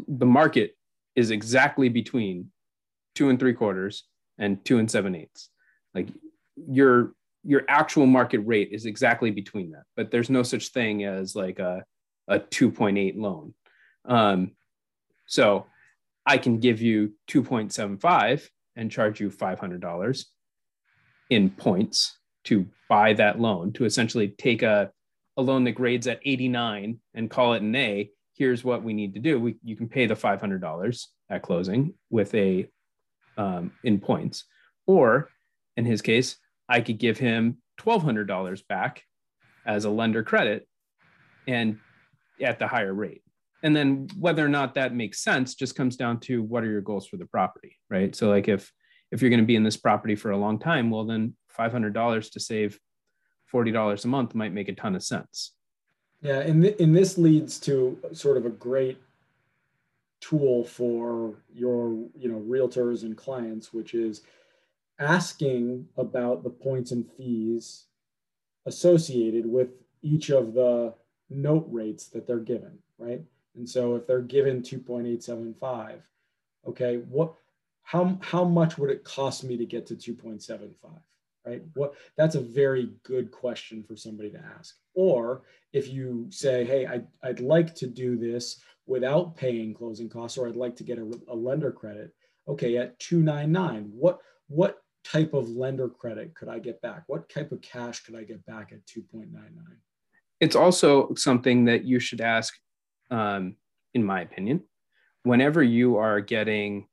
the 0.07 0.25
market 0.25 0.75
is 1.15 1.31
exactly 1.31 1.89
between 1.89 2.51
two 3.13 3.29
and 3.29 3.39
three 3.39 3.53
quarters 3.53 4.03
and 4.37 4.63
two 4.65 4.79
and 4.79 4.89
seven 4.89 5.15
eighths. 5.15 5.49
Like 5.93 6.09
your 6.55 7.13
your 7.43 7.63
actual 7.67 8.05
market 8.05 8.39
rate 8.39 8.69
is 8.71 8.85
exactly 8.85 9.31
between 9.31 9.71
that 9.71 9.83
but 9.95 10.11
there's 10.11 10.29
no 10.29 10.43
such 10.43 10.69
thing 10.69 11.03
as 11.03 11.35
like 11.35 11.59
a, 11.59 11.83
a 12.27 12.39
2.8 12.39 13.17
loan. 13.17 13.53
Um, 14.05 14.51
so 15.27 15.65
i 16.25 16.37
can 16.37 16.59
give 16.59 16.81
you 16.81 17.13
2.75 17.29 18.47
and 18.75 18.91
charge 18.91 19.19
you 19.19 19.29
$500 19.29 20.25
in 21.29 21.49
points 21.49 22.17
to 22.45 22.65
buy 22.89 23.13
that 23.13 23.39
loan 23.39 23.73
to 23.73 23.85
essentially 23.85 24.29
take 24.29 24.61
a, 24.61 24.91
a 25.37 25.41
loan 25.41 25.63
that 25.65 25.73
grades 25.73 26.07
at 26.07 26.19
89 26.23 26.99
and 27.13 27.29
call 27.29 27.53
it 27.53 27.61
an 27.61 27.75
A. 27.75 28.09
Here's 28.33 28.63
what 28.63 28.83
we 28.83 28.93
need 28.93 29.13
to 29.13 29.19
do. 29.19 29.39
We, 29.39 29.55
you 29.63 29.75
can 29.75 29.89
pay 29.89 30.05
the 30.05 30.15
$500 30.15 31.05
at 31.29 31.41
closing 31.41 31.93
with 32.09 32.33
a 32.35 32.67
um, 33.37 33.71
in 33.83 33.99
points, 33.99 34.45
or 34.87 35.29
in 35.75 35.85
his 35.85 36.01
case, 36.01 36.37
I 36.69 36.81
could 36.81 36.97
give 36.97 37.17
him 37.17 37.57
$1,200 37.81 38.67
back 38.67 39.03
as 39.65 39.85
a 39.85 39.89
lender 39.89 40.23
credit 40.23 40.67
and 41.47 41.79
at 42.41 42.59
the 42.59 42.67
higher 42.67 42.93
rate. 42.93 43.21
And 43.63 43.75
then 43.75 44.07
whether 44.19 44.45
or 44.45 44.49
not 44.49 44.75
that 44.75 44.93
makes 44.93 45.23
sense 45.23 45.55
just 45.55 45.75
comes 45.75 45.95
down 45.95 46.19
to 46.21 46.43
what 46.43 46.63
are 46.63 46.69
your 46.69 46.81
goals 46.81 47.07
for 47.07 47.17
the 47.17 47.25
property, 47.25 47.77
right? 47.89 48.15
So 48.15 48.29
like 48.29 48.47
if 48.47 48.71
if 49.15 49.21
you're 49.21 49.29
going 49.29 49.39
to 49.39 49.45
be 49.45 49.55
in 49.55 49.63
this 49.63 49.77
property 49.77 50.13
for 50.13 50.31
a 50.31 50.37
long 50.37 50.59
time, 50.59 50.91
well 50.91 51.05
then 51.05 51.33
$500 51.57 52.31
to 52.31 52.39
save 52.39 52.77
$40 53.51 54.03
a 54.03 54.07
month 54.09 54.35
might 54.35 54.51
make 54.51 54.67
a 54.67 54.73
ton 54.73 54.93
of 54.93 55.03
sense. 55.03 55.53
Yeah, 56.21 56.39
and, 56.39 56.61
th- 56.61 56.79
and 56.81 56.93
this 56.93 57.17
leads 57.17 57.57
to 57.61 57.97
sort 58.11 58.35
of 58.35 58.45
a 58.45 58.49
great 58.49 59.01
tool 60.19 60.65
for 60.65 61.35
your 61.53 61.91
you 62.17 62.27
know 62.27 62.39
realtors 62.39 63.03
and 63.03 63.15
clients, 63.15 63.73
which 63.73 63.93
is 63.93 64.21
asking 64.99 65.87
about 65.97 66.43
the 66.43 66.49
points 66.49 66.91
and 66.91 67.09
fees 67.15 67.85
associated 68.65 69.45
with 69.45 69.69
each 70.01 70.29
of 70.29 70.53
the 70.53 70.93
note 71.29 71.67
rates 71.69 72.07
that 72.07 72.27
they're 72.27 72.39
given, 72.39 72.79
right? 72.97 73.21
And 73.55 73.69
so 73.69 73.95
if 73.95 74.07
they're 74.07 74.21
given 74.21 74.61
2.875, 74.61 75.99
okay, 76.67 76.97
what 76.97 77.35
how 77.85 78.19
how 78.21 78.43
much 78.43 78.77
would 78.77 78.89
it 78.89 79.03
cost 79.03 79.43
me 79.43 79.57
to 79.57 79.65
get 79.65 79.87
to 79.87 79.95
2.75? 79.95 80.99
right? 81.45 81.61
What 81.73 81.93
that's 82.17 82.35
a 82.35 82.41
very 82.41 82.91
good 83.03 83.31
question 83.31 83.83
for 83.83 83.95
somebody 83.95 84.31
to 84.31 84.41
ask. 84.57 84.75
Or 84.93 85.43
if 85.73 85.87
you 85.87 86.27
say, 86.29 86.65
hey, 86.65 86.85
I'd, 86.85 87.07
I'd 87.23 87.39
like 87.39 87.75
to 87.75 87.87
do 87.87 88.17
this 88.17 88.61
without 88.87 89.35
paying 89.35 89.73
closing 89.73 90.09
costs, 90.09 90.37
or 90.37 90.47
I'd 90.47 90.55
like 90.55 90.75
to 90.77 90.83
get 90.83 90.97
a, 90.97 91.11
a 91.27 91.35
lender 91.35 91.71
credit. 91.71 92.13
Okay, 92.47 92.77
at 92.77 92.97
299, 92.99 93.91
what 93.91 94.19
what 94.47 94.81
type 95.03 95.33
of 95.33 95.49
lender 95.49 95.89
credit 95.89 96.33
could 96.35 96.49
I 96.49 96.59
get 96.59 96.81
back? 96.81 97.03
What 97.07 97.29
type 97.29 97.51
of 97.51 97.61
cash 97.61 98.03
could 98.03 98.15
I 98.15 98.23
get 98.23 98.45
back 98.45 98.71
at 98.71 98.85
2.99? 98.85 99.31
It's 100.39 100.55
also 100.55 101.13
something 101.15 101.65
that 101.65 101.85
you 101.85 101.99
should 101.99 102.21
ask, 102.21 102.53
um, 103.09 103.55
in 103.93 104.03
my 104.03 104.21
opinion, 104.21 104.63
whenever 105.23 105.63
you 105.63 105.97
are 105.97 106.21
getting, 106.21 106.87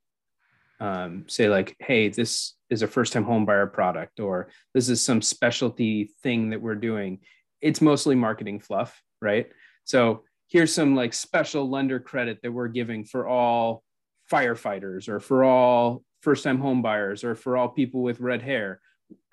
um, 0.83 1.25
say, 1.27 1.47
like, 1.47 1.75
hey, 1.79 2.09
this 2.09 2.53
is 2.69 2.81
a 2.81 2.87
first 2.87 3.13
time 3.13 3.23
home 3.23 3.45
buyer 3.45 3.67
product 3.67 4.19
or 4.19 4.49
this 4.73 4.89
is 4.89 5.01
some 5.01 5.21
specialty 5.21 6.11
thing 6.21 6.49
that 6.49 6.61
we're 6.61 6.75
doing. 6.75 7.19
It's 7.61 7.81
mostly 7.81 8.15
marketing 8.15 8.59
fluff 8.59 9.01
right? 9.23 9.47
So 9.85 10.23
here's 10.49 10.73
some 10.73 10.95
like 10.95 11.13
special 11.13 11.67
lender 11.67 11.99
credit 11.99 12.39
that 12.43 12.51
we're 12.51 12.67
giving 12.67 13.05
for 13.05 13.27
all 13.27 13.83
firefighters 14.31 15.09
or 15.09 15.19
for 15.19 15.43
all 15.43 16.03
first 16.21 16.43
time 16.43 16.59
home 16.59 16.81
buyers 16.81 17.23
or 17.23 17.33
for 17.33 17.57
all 17.57 17.69
people 17.69 18.03
with 18.03 18.19
red 18.19 18.41
hair. 18.41 18.79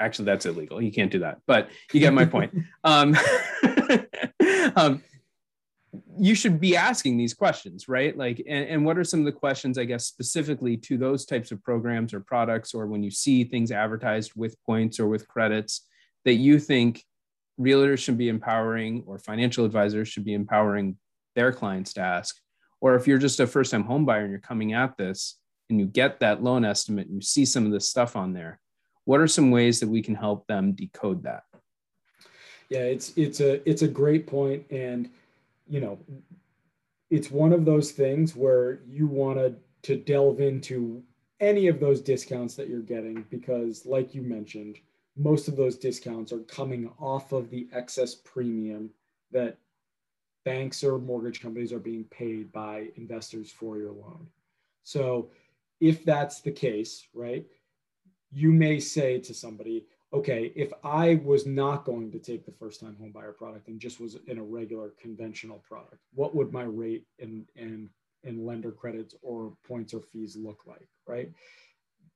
Actually 0.00 0.26
that's 0.26 0.46
illegal. 0.46 0.80
You 0.80 0.92
can't 0.92 1.10
do 1.10 1.18
that 1.18 1.38
but 1.46 1.68
you 1.92 2.00
get 2.00 2.14
my 2.14 2.24
point. 2.24 2.54
Um, 2.82 3.14
um, 4.76 5.02
you 6.18 6.34
should 6.34 6.60
be 6.60 6.76
asking 6.76 7.16
these 7.16 7.34
questions, 7.34 7.88
right? 7.88 8.16
Like, 8.16 8.42
and, 8.46 8.68
and, 8.68 8.84
what 8.84 8.96
are 8.96 9.04
some 9.04 9.20
of 9.20 9.26
the 9.26 9.32
questions, 9.32 9.76
I 9.76 9.84
guess, 9.84 10.06
specifically 10.06 10.76
to 10.78 10.96
those 10.96 11.24
types 11.24 11.50
of 11.50 11.62
programs 11.64 12.14
or 12.14 12.20
products, 12.20 12.74
or 12.74 12.86
when 12.86 13.02
you 13.02 13.10
see 13.10 13.44
things 13.44 13.72
advertised 13.72 14.32
with 14.36 14.56
points 14.64 15.00
or 15.00 15.08
with 15.08 15.26
credits 15.26 15.86
that 16.24 16.34
you 16.34 16.60
think 16.60 17.04
realtors 17.60 17.98
should 17.98 18.18
be 18.18 18.28
empowering 18.28 19.02
or 19.06 19.18
financial 19.18 19.64
advisors 19.64 20.08
should 20.08 20.24
be 20.24 20.34
empowering 20.34 20.96
their 21.34 21.52
clients 21.52 21.92
to 21.94 22.00
ask? 22.00 22.36
Or 22.80 22.94
if 22.94 23.06
you're 23.06 23.18
just 23.18 23.40
a 23.40 23.46
first 23.46 23.72
time 23.72 23.84
home 23.84 24.04
buyer 24.04 24.22
and 24.22 24.30
you're 24.30 24.40
coming 24.40 24.72
at 24.72 24.96
this 24.96 25.38
and 25.68 25.80
you 25.80 25.86
get 25.86 26.20
that 26.20 26.42
loan 26.42 26.64
estimate 26.64 27.08
and 27.08 27.16
you 27.16 27.22
see 27.22 27.44
some 27.44 27.66
of 27.66 27.72
this 27.72 27.88
stuff 27.88 28.16
on 28.16 28.32
there, 28.32 28.60
what 29.04 29.20
are 29.20 29.28
some 29.28 29.50
ways 29.50 29.80
that 29.80 29.88
we 29.88 30.02
can 30.02 30.14
help 30.14 30.46
them 30.46 30.72
decode 30.72 31.24
that? 31.24 31.42
Yeah, 32.68 32.82
it's 32.82 33.12
it's 33.16 33.40
a 33.40 33.68
it's 33.68 33.82
a 33.82 33.88
great 33.88 34.28
point, 34.28 34.64
and 34.70 35.10
you 35.70 35.80
know, 35.80 35.98
it's 37.10 37.30
one 37.30 37.52
of 37.52 37.64
those 37.64 37.92
things 37.92 38.34
where 38.36 38.80
you 38.86 39.06
want 39.06 39.38
to 39.38 39.54
to 39.82 39.96
delve 39.96 40.40
into 40.40 41.02
any 41.38 41.68
of 41.68 41.80
those 41.80 42.02
discounts 42.02 42.54
that 42.54 42.68
you're 42.68 42.80
getting 42.80 43.24
because, 43.30 43.86
like 43.86 44.14
you 44.14 44.20
mentioned, 44.20 44.78
most 45.16 45.48
of 45.48 45.56
those 45.56 45.78
discounts 45.78 46.32
are 46.32 46.40
coming 46.40 46.90
off 46.98 47.32
of 47.32 47.48
the 47.48 47.66
excess 47.72 48.14
premium 48.14 48.90
that 49.32 49.56
banks 50.44 50.84
or 50.84 50.98
mortgage 50.98 51.40
companies 51.40 51.72
are 51.72 51.78
being 51.78 52.04
paid 52.04 52.52
by 52.52 52.88
investors 52.96 53.50
for 53.50 53.78
your 53.78 53.92
loan. 53.92 54.26
So, 54.82 55.30
if 55.80 56.04
that's 56.04 56.40
the 56.42 56.50
case, 56.50 57.06
right, 57.14 57.46
you 58.30 58.52
may 58.52 58.80
say 58.80 59.18
to 59.20 59.32
somebody, 59.32 59.86
okay, 60.12 60.52
if 60.56 60.72
I 60.82 61.20
was 61.24 61.46
not 61.46 61.84
going 61.84 62.10
to 62.12 62.18
take 62.18 62.44
the 62.44 62.52
first 62.52 62.80
time 62.80 62.96
home 62.98 63.12
buyer 63.12 63.32
product 63.32 63.68
and 63.68 63.78
just 63.78 64.00
was 64.00 64.16
in 64.26 64.38
a 64.38 64.42
regular 64.42 64.92
conventional 65.00 65.62
product, 65.68 66.02
what 66.14 66.34
would 66.34 66.52
my 66.52 66.64
rate 66.64 67.06
and, 67.20 67.46
and, 67.56 67.88
and 68.24 68.44
lender 68.44 68.72
credits 68.72 69.14
or 69.22 69.52
points 69.66 69.94
or 69.94 70.00
fees 70.00 70.36
look 70.36 70.62
like, 70.66 70.88
right? 71.06 71.30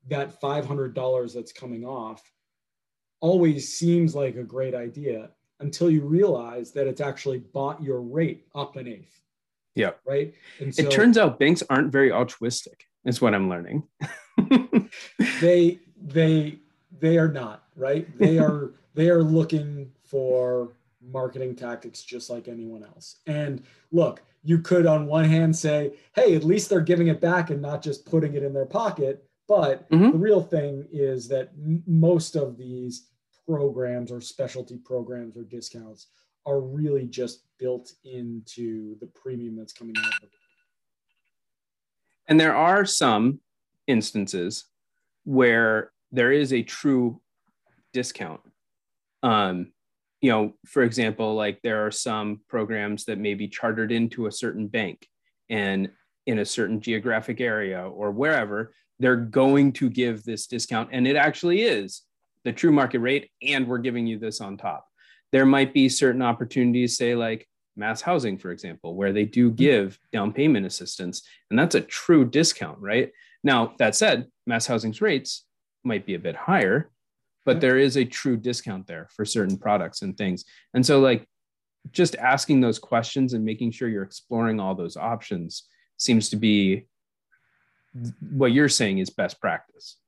That 0.08 0.40
$500 0.40 1.34
that's 1.34 1.52
coming 1.52 1.84
off 1.84 2.22
always 3.20 3.74
seems 3.74 4.14
like 4.14 4.36
a 4.36 4.42
great 4.42 4.74
idea 4.74 5.30
until 5.60 5.88
you 5.88 6.02
realize 6.02 6.72
that 6.72 6.86
it's 6.86 7.00
actually 7.00 7.38
bought 7.38 7.82
your 7.82 8.00
rate 8.00 8.44
up 8.54 8.76
an 8.76 8.88
eighth. 8.88 9.20
Yeah. 9.74 9.92
Right. 10.06 10.34
And 10.60 10.74
so, 10.74 10.82
it 10.82 10.90
turns 10.90 11.16
out 11.16 11.38
banks 11.38 11.62
aren't 11.70 11.90
very 11.90 12.12
altruistic, 12.12 12.84
is 13.04 13.20
what 13.20 13.34
I'm 13.34 13.48
learning. 13.48 13.84
they 15.40 15.80
they 16.00 16.58
they 17.04 17.18
are 17.18 17.28
not 17.28 17.64
right? 17.76 18.06
They 18.18 18.38
are 18.46 18.72
they 18.94 19.10
are 19.10 19.22
looking 19.22 19.90
for 20.04 20.72
marketing 21.02 21.54
tactics 21.54 22.02
just 22.02 22.30
like 22.30 22.48
anyone 22.48 22.82
else. 22.82 23.16
And 23.26 23.62
look 23.92 24.22
you 24.42 24.58
could 24.58 24.86
on 24.86 25.06
one 25.06 25.24
hand 25.24 25.54
say 25.56 25.94
hey 26.14 26.34
at 26.34 26.44
least 26.44 26.68
they're 26.68 26.80
giving 26.80 27.08
it 27.08 27.20
back 27.20 27.50
and 27.50 27.60
not 27.60 27.82
just 27.82 28.06
putting 28.06 28.34
it 28.34 28.42
in 28.42 28.52
their 28.52 28.66
pocket. 28.66 29.24
But 29.46 29.90
mm-hmm. 29.90 30.12
the 30.12 30.18
real 30.18 30.42
thing 30.42 30.86
is 30.90 31.28
that 31.28 31.50
m- 31.62 31.82
most 31.86 32.34
of 32.34 32.56
these 32.56 33.08
programs 33.46 34.10
or 34.10 34.22
specialty 34.22 34.78
programs 34.78 35.36
or 35.36 35.42
discounts 35.42 36.06
are 36.46 36.60
really 36.60 37.06
just 37.06 37.42
built 37.58 37.92
into 38.04 38.98
the 39.00 39.06
premium 39.08 39.54
that's 39.56 39.72
coming 39.72 39.94
out 39.98 40.06
of 40.06 40.22
it 40.22 40.30
and 42.26 42.40
there 42.40 42.56
are 42.56 42.86
some 42.86 43.40
instances 43.86 44.64
where 45.24 45.92
there 46.14 46.32
is 46.32 46.52
a 46.52 46.62
true 46.62 47.20
discount. 47.92 48.40
Um, 49.22 49.72
you 50.20 50.30
know, 50.30 50.54
for 50.66 50.82
example, 50.82 51.34
like 51.34 51.60
there 51.62 51.84
are 51.84 51.90
some 51.90 52.40
programs 52.48 53.04
that 53.06 53.18
may 53.18 53.34
be 53.34 53.48
chartered 53.48 53.92
into 53.92 54.26
a 54.26 54.32
certain 54.32 54.68
bank 54.68 55.06
and 55.50 55.90
in 56.26 56.38
a 56.38 56.44
certain 56.44 56.80
geographic 56.80 57.40
area 57.40 57.82
or 57.82 58.10
wherever, 58.10 58.72
they're 59.00 59.16
going 59.16 59.72
to 59.72 59.90
give 59.90 60.22
this 60.22 60.46
discount. 60.46 60.88
And 60.92 61.06
it 61.06 61.16
actually 61.16 61.62
is 61.62 62.02
the 62.44 62.52
true 62.52 62.72
market 62.72 63.00
rate. 63.00 63.30
And 63.42 63.66
we're 63.66 63.78
giving 63.78 64.06
you 64.06 64.18
this 64.18 64.40
on 64.40 64.56
top. 64.56 64.86
There 65.32 65.44
might 65.44 65.74
be 65.74 65.88
certain 65.88 66.22
opportunities, 66.22 66.96
say 66.96 67.16
like 67.16 67.46
mass 67.76 68.00
housing, 68.00 68.38
for 68.38 68.52
example, 68.52 68.94
where 68.94 69.12
they 69.12 69.24
do 69.24 69.50
give 69.50 69.98
down 70.12 70.32
payment 70.32 70.64
assistance. 70.64 71.22
And 71.50 71.58
that's 71.58 71.74
a 71.74 71.80
true 71.80 72.24
discount, 72.24 72.78
right? 72.78 73.10
Now, 73.42 73.74
that 73.78 73.96
said, 73.96 74.28
mass 74.46 74.66
housing's 74.66 75.00
rates 75.00 75.44
might 75.84 76.06
be 76.06 76.14
a 76.14 76.18
bit 76.18 76.36
higher, 76.36 76.90
but 77.44 77.60
there 77.60 77.78
is 77.78 77.96
a 77.96 78.04
true 78.04 78.36
discount 78.36 78.86
there 78.86 79.08
for 79.14 79.24
certain 79.24 79.58
products 79.58 80.02
and 80.02 80.16
things. 80.16 80.44
And 80.72 80.84
so, 80.84 81.00
like, 81.00 81.28
just 81.92 82.16
asking 82.16 82.60
those 82.60 82.78
questions 82.78 83.34
and 83.34 83.44
making 83.44 83.70
sure 83.70 83.88
you're 83.88 84.02
exploring 84.02 84.58
all 84.58 84.74
those 84.74 84.96
options 84.96 85.64
seems 85.98 86.30
to 86.30 86.36
be 86.36 86.86
what 88.30 88.52
you're 88.52 88.68
saying 88.68 88.98
is 88.98 89.10
best 89.10 89.40
practice. 89.40 89.98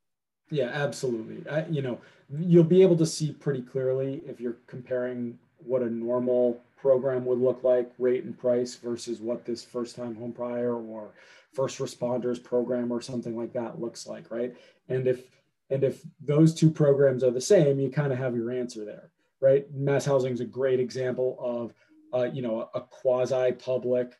Yeah, 0.50 0.70
absolutely. 0.72 1.48
I, 1.50 1.66
you 1.66 1.82
know, 1.82 2.00
you'll 2.38 2.64
be 2.64 2.82
able 2.82 2.96
to 2.96 3.06
see 3.06 3.32
pretty 3.32 3.62
clearly 3.62 4.22
if 4.26 4.40
you're 4.40 4.56
comparing 4.66 5.38
what 5.58 5.82
a 5.82 5.90
normal 5.90 6.60
program 6.76 7.24
would 7.24 7.40
look 7.40 7.64
like, 7.64 7.90
rate 7.98 8.24
and 8.24 8.38
price, 8.38 8.74
versus 8.74 9.20
what 9.20 9.44
this 9.44 9.64
first 9.64 9.96
time 9.96 10.14
home 10.14 10.30
buyer 10.32 10.74
or 10.74 11.10
first 11.52 11.78
responders 11.78 12.42
program 12.42 12.92
or 12.92 13.00
something 13.00 13.36
like 13.36 13.52
that 13.52 13.80
looks 13.80 14.06
like, 14.06 14.30
right? 14.30 14.54
And 14.88 15.06
if 15.06 15.24
and 15.70 15.82
if 15.84 16.02
those 16.20 16.54
two 16.54 16.70
programs 16.70 17.24
are 17.24 17.30
the 17.30 17.40
same, 17.40 17.80
you 17.80 17.90
kind 17.90 18.12
of 18.12 18.18
have 18.18 18.36
your 18.36 18.50
answer 18.50 18.84
there, 18.84 19.10
right? 19.40 19.66
Mass 19.74 20.04
housing 20.04 20.32
is 20.32 20.40
a 20.40 20.44
great 20.44 20.80
example 20.80 21.36
of, 21.40 21.74
uh, 22.18 22.24
you 22.24 22.42
know, 22.42 22.70
a 22.74 22.80
quasi-public 22.80 24.14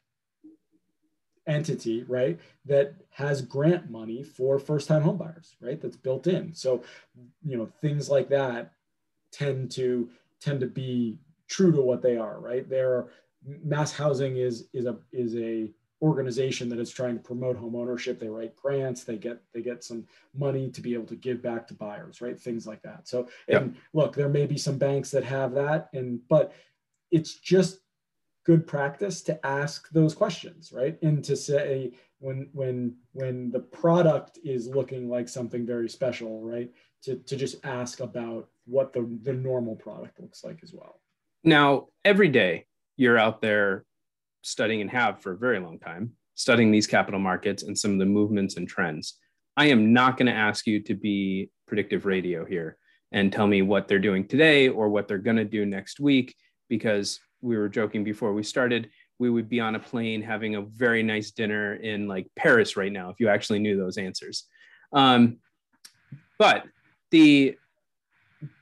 entity, 1.46 2.02
right, 2.04 2.40
that 2.64 2.94
has 3.10 3.40
grant 3.42 3.88
money 3.90 4.22
for 4.22 4.58
first-time 4.58 5.02
homebuyers, 5.02 5.54
right? 5.60 5.80
That's 5.80 5.96
built 5.96 6.26
in. 6.26 6.52
So, 6.54 6.82
you 7.44 7.56
know, 7.56 7.66
things 7.80 8.10
like 8.10 8.28
that 8.30 8.72
tend 9.32 9.70
to 9.72 10.10
tend 10.40 10.60
to 10.60 10.66
be 10.66 11.18
true 11.48 11.72
to 11.72 11.80
what 11.80 12.02
they 12.02 12.16
are, 12.16 12.40
right? 12.40 12.68
They're 12.68 13.06
mass 13.64 13.92
housing 13.92 14.36
is 14.36 14.68
is 14.72 14.86
a 14.86 14.96
is 15.12 15.36
a 15.36 15.70
organization 16.02 16.68
that 16.68 16.78
is 16.78 16.90
trying 16.90 17.16
to 17.16 17.22
promote 17.22 17.56
home 17.56 17.74
ownership. 17.74 18.18
They 18.18 18.28
write 18.28 18.56
grants. 18.56 19.04
They 19.04 19.16
get 19.16 19.40
they 19.52 19.62
get 19.62 19.82
some 19.82 20.06
money 20.34 20.70
to 20.70 20.80
be 20.80 20.94
able 20.94 21.06
to 21.06 21.16
give 21.16 21.42
back 21.42 21.66
to 21.68 21.74
buyers 21.74 22.20
right? 22.20 22.38
Things 22.38 22.66
like 22.66 22.82
that. 22.82 23.08
So 23.08 23.28
and 23.48 23.74
yep. 23.74 23.82
look 23.92 24.14
there 24.14 24.28
may 24.28 24.46
be 24.46 24.58
some 24.58 24.78
banks 24.78 25.10
that 25.12 25.24
have 25.24 25.52
that 25.54 25.88
and 25.94 26.20
but 26.28 26.52
it's 27.10 27.34
just 27.34 27.80
good 28.44 28.66
practice 28.66 29.22
to 29.22 29.46
ask 29.46 29.88
those 29.90 30.14
questions 30.14 30.72
right? 30.72 30.98
And 31.02 31.24
to 31.24 31.36
say 31.36 31.92
when 32.18 32.48
when 32.52 32.96
when 33.12 33.50
the 33.50 33.60
product 33.60 34.38
is 34.44 34.68
looking 34.68 35.08
like 35.08 35.28
something 35.28 35.64
very 35.64 35.88
special 35.88 36.42
right? 36.42 36.70
To, 37.04 37.16
to 37.16 37.36
just 37.36 37.64
ask 37.64 38.00
about 38.00 38.48
what 38.66 38.92
the 38.92 39.08
the 39.22 39.32
normal 39.32 39.76
product 39.76 40.20
looks 40.20 40.44
like 40.44 40.58
as 40.62 40.74
well. 40.74 41.00
Now 41.42 41.86
every 42.04 42.28
day 42.28 42.66
you're 42.96 43.18
out 43.18 43.40
there 43.40 43.84
studying 44.46 44.80
and 44.80 44.90
have 44.90 45.20
for 45.20 45.32
a 45.32 45.36
very 45.36 45.58
long 45.58 45.78
time, 45.78 46.12
studying 46.34 46.70
these 46.70 46.86
capital 46.86 47.20
markets 47.20 47.64
and 47.64 47.76
some 47.76 47.92
of 47.92 47.98
the 47.98 48.06
movements 48.06 48.56
and 48.56 48.68
trends. 48.68 49.18
I 49.56 49.66
am 49.66 49.92
not 49.92 50.16
going 50.16 50.26
to 50.26 50.32
ask 50.32 50.66
you 50.66 50.80
to 50.82 50.94
be 50.94 51.50
predictive 51.66 52.06
radio 52.06 52.44
here 52.44 52.76
and 53.12 53.32
tell 53.32 53.46
me 53.46 53.62
what 53.62 53.88
they're 53.88 53.98
doing 53.98 54.26
today 54.26 54.68
or 54.68 54.88
what 54.88 55.08
they're 55.08 55.18
going 55.18 55.36
to 55.36 55.44
do 55.44 55.66
next 55.66 55.98
week 55.98 56.34
because 56.68 57.18
we 57.40 57.56
were 57.56 57.68
joking 57.68 58.04
before 58.04 58.32
we 58.32 58.42
started 58.42 58.90
we 59.18 59.30
would 59.30 59.48
be 59.48 59.60
on 59.60 59.74
a 59.74 59.78
plane 59.78 60.20
having 60.20 60.56
a 60.56 60.62
very 60.62 61.02
nice 61.02 61.30
dinner 61.30 61.74
in 61.74 62.06
like 62.06 62.26
paris 62.36 62.76
right 62.76 62.92
now 62.92 63.08
if 63.10 63.20
you 63.20 63.28
actually 63.28 63.58
knew 63.58 63.76
those 63.76 63.98
answers 63.98 64.44
um, 64.92 65.38
but 66.38 66.64
the 67.10 67.56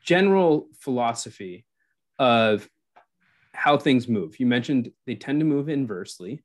general 0.04 0.68
philosophy 0.78 1.64
of 2.18 2.68
how 3.54 3.78
things 3.78 4.08
move. 4.08 4.38
You 4.38 4.46
mentioned 4.46 4.90
they 5.06 5.14
tend 5.14 5.40
to 5.40 5.46
move 5.46 5.68
inversely, 5.68 6.42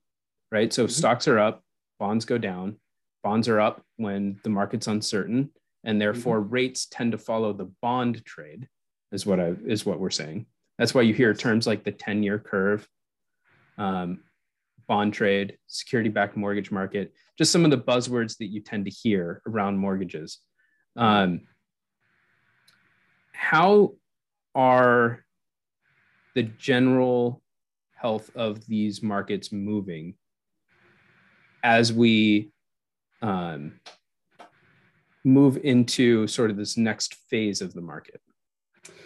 right? 0.52 0.72
So 0.72 0.86
mm-hmm. 0.86 0.92
stocks 0.92 1.28
are 1.28 1.40
up, 1.40 1.64
bonds 2.00 2.26
go 2.26 2.38
down. 2.38 2.78
Bonds 3.22 3.50
are 3.50 3.60
up 3.60 3.84
when 3.98 4.40
the 4.44 4.50
market's 4.50 4.88
uncertain, 4.88 5.50
and 5.84 6.00
therefore 6.00 6.40
mm-hmm. 6.40 6.54
rates 6.54 6.86
tend 6.86 7.12
to 7.12 7.18
follow 7.18 7.52
the 7.52 7.70
bond 7.82 8.24
trade. 8.24 8.70
Is 9.12 9.26
what 9.26 9.42
I 9.42 9.56
is 9.66 9.86
what 9.86 10.00
we're 10.00 10.10
saying. 10.10 10.46
That's 10.78 10.94
why 10.94 11.02
you 11.02 11.14
hear 11.14 11.34
terms 11.34 11.68
like 11.68 11.84
the 11.84 11.92
ten-year 11.92 12.40
curve, 12.40 12.88
um, 13.78 14.22
bond 14.88 15.14
trade, 15.14 15.58
security-backed 15.68 16.38
mortgage 16.38 16.72
market, 16.72 17.14
just 17.38 17.52
some 17.52 17.66
of 17.66 17.72
the 17.72 17.78
buzzwords 17.78 18.38
that 18.38 18.48
you 18.48 18.62
tend 18.62 18.86
to 18.86 18.92
hear 18.92 19.42
around 19.46 19.78
mortgages. 19.78 20.38
Um, 20.96 21.42
how 23.34 23.96
are 24.56 25.26
the 26.36 26.44
general 26.44 27.42
health 27.96 28.32
of 28.36 28.66
these 28.68 29.04
markets 29.04 29.52
moving 29.52 30.16
as 31.64 31.92
we 31.92 32.52
um, 33.22 33.80
move 35.24 35.58
into 35.64 36.28
sort 36.28 36.50
of 36.50 36.58
this 36.58 36.78
next 36.78 37.16
phase 37.30 37.62
of 37.62 37.74
the 37.74 37.82
market? 37.82 38.22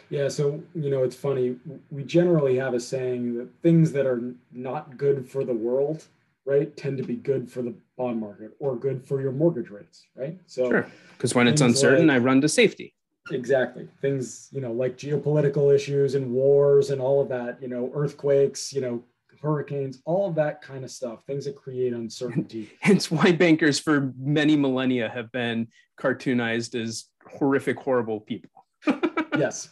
Yeah, 0.10 0.28
so 0.28 0.62
you 0.76 0.92
know, 0.92 1.04
it's 1.04 1.16
funny. 1.16 1.56
We 1.90 2.04
generally 2.04 2.58
have 2.58 2.74
a 2.74 2.80
saying 2.80 3.36
that 3.38 3.50
things 3.62 3.92
that 3.94 4.06
are 4.06 4.22
not 4.52 4.98
good 4.98 5.28
for 5.28 5.44
the 5.44 5.54
world, 5.54 6.06
right, 6.46 6.76
tend 6.78 6.98
to 6.98 7.04
be 7.04 7.16
good 7.16 7.52
for 7.52 7.64
the 7.64 7.74
bond 7.98 8.20
market 8.20 8.52
or 8.60 8.76
good 8.76 9.04
for 9.04 9.22
your 9.22 9.32
mortgage 9.32 9.70
rates, 9.70 10.06
right? 10.16 10.40
So, 10.46 10.70
sure, 10.70 10.88
because 11.18 11.34
when 11.34 11.48
it's 11.48 11.62
uncertain, 11.62 12.08
like, 12.08 12.16
I 12.16 12.20
run 12.20 12.42
to 12.42 12.50
safety. 12.50 12.94
Exactly. 13.32 13.88
Things, 14.02 14.50
you 14.52 14.62
know, 14.62 14.72
like 14.72 14.98
geopolitical 14.98 15.74
issues 15.74 16.16
and 16.16 16.32
wars 16.32 16.90
and 16.90 17.02
all 17.02 17.22
of 17.22 17.30
that, 17.30 17.62
you 17.62 17.68
know, 17.68 17.92
earthquakes, 17.94 18.74
you 18.74 18.82
know, 18.82 19.04
hurricanes, 19.42 20.02
all 20.06 20.28
of 20.28 20.36
that 20.36 20.62
kind 20.62 20.84
of 20.84 20.92
stuff, 20.92 21.24
things 21.26 21.46
that 21.46 21.56
create 21.56 21.94
uncertainty. 21.94 22.72
Hence 22.80 23.12
why 23.12 23.32
bankers 23.32 23.80
for 23.80 24.14
many 24.18 24.56
millennia 24.56 25.10
have 25.10 25.32
been 25.32 25.68
cartoonized 26.00 26.80
as 26.80 27.06
horrific, 27.28 27.78
horrible 27.78 28.22
people. 28.22 28.66
yes. 29.38 29.70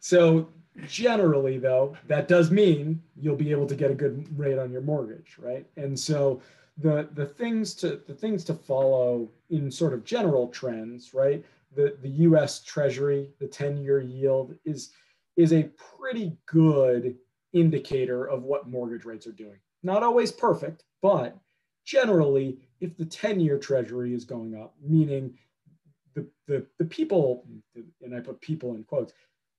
So 0.00 0.48
generally 0.86 1.58
though, 1.58 1.96
that 2.06 2.28
does 2.28 2.50
mean 2.50 3.02
you'll 3.16 3.36
be 3.36 3.50
able 3.50 3.66
to 3.66 3.74
get 3.74 3.90
a 3.90 3.94
good 3.94 4.26
rate 4.38 4.58
on 4.58 4.72
your 4.72 4.82
mortgage, 4.82 5.36
right? 5.38 5.66
And 5.76 5.98
so 5.98 6.40
the 6.78 7.08
the 7.12 7.26
things 7.26 7.74
to 7.74 8.00
the 8.06 8.14
things 8.14 8.44
to 8.44 8.54
follow 8.54 9.28
in 9.50 9.70
sort 9.70 9.92
of 9.92 10.04
general 10.04 10.48
trends, 10.48 11.12
right? 11.12 11.44
The 11.74 11.96
the 12.02 12.08
US 12.08 12.62
Treasury, 12.62 13.28
the 13.38 13.46
10-year 13.46 14.00
yield 14.00 14.54
is 14.64 14.90
is 15.36 15.52
a 15.52 15.70
pretty 15.98 16.36
good 16.46 17.16
indicator 17.52 18.26
of 18.26 18.42
what 18.42 18.68
mortgage 18.68 19.04
rates 19.04 19.26
are 19.26 19.32
doing. 19.32 19.58
Not 19.82 20.02
always 20.02 20.32
perfect, 20.32 20.84
but 21.02 21.36
generally, 21.84 22.58
if 22.80 22.96
the 22.96 23.04
10 23.04 23.40
year 23.40 23.58
treasury 23.58 24.14
is 24.14 24.24
going 24.24 24.54
up, 24.54 24.74
meaning 24.82 25.36
the, 26.14 26.26
the, 26.46 26.66
the 26.78 26.84
people, 26.84 27.46
and 28.02 28.14
I 28.14 28.20
put 28.20 28.40
people 28.40 28.74
in 28.74 28.84
quotes, 28.84 29.12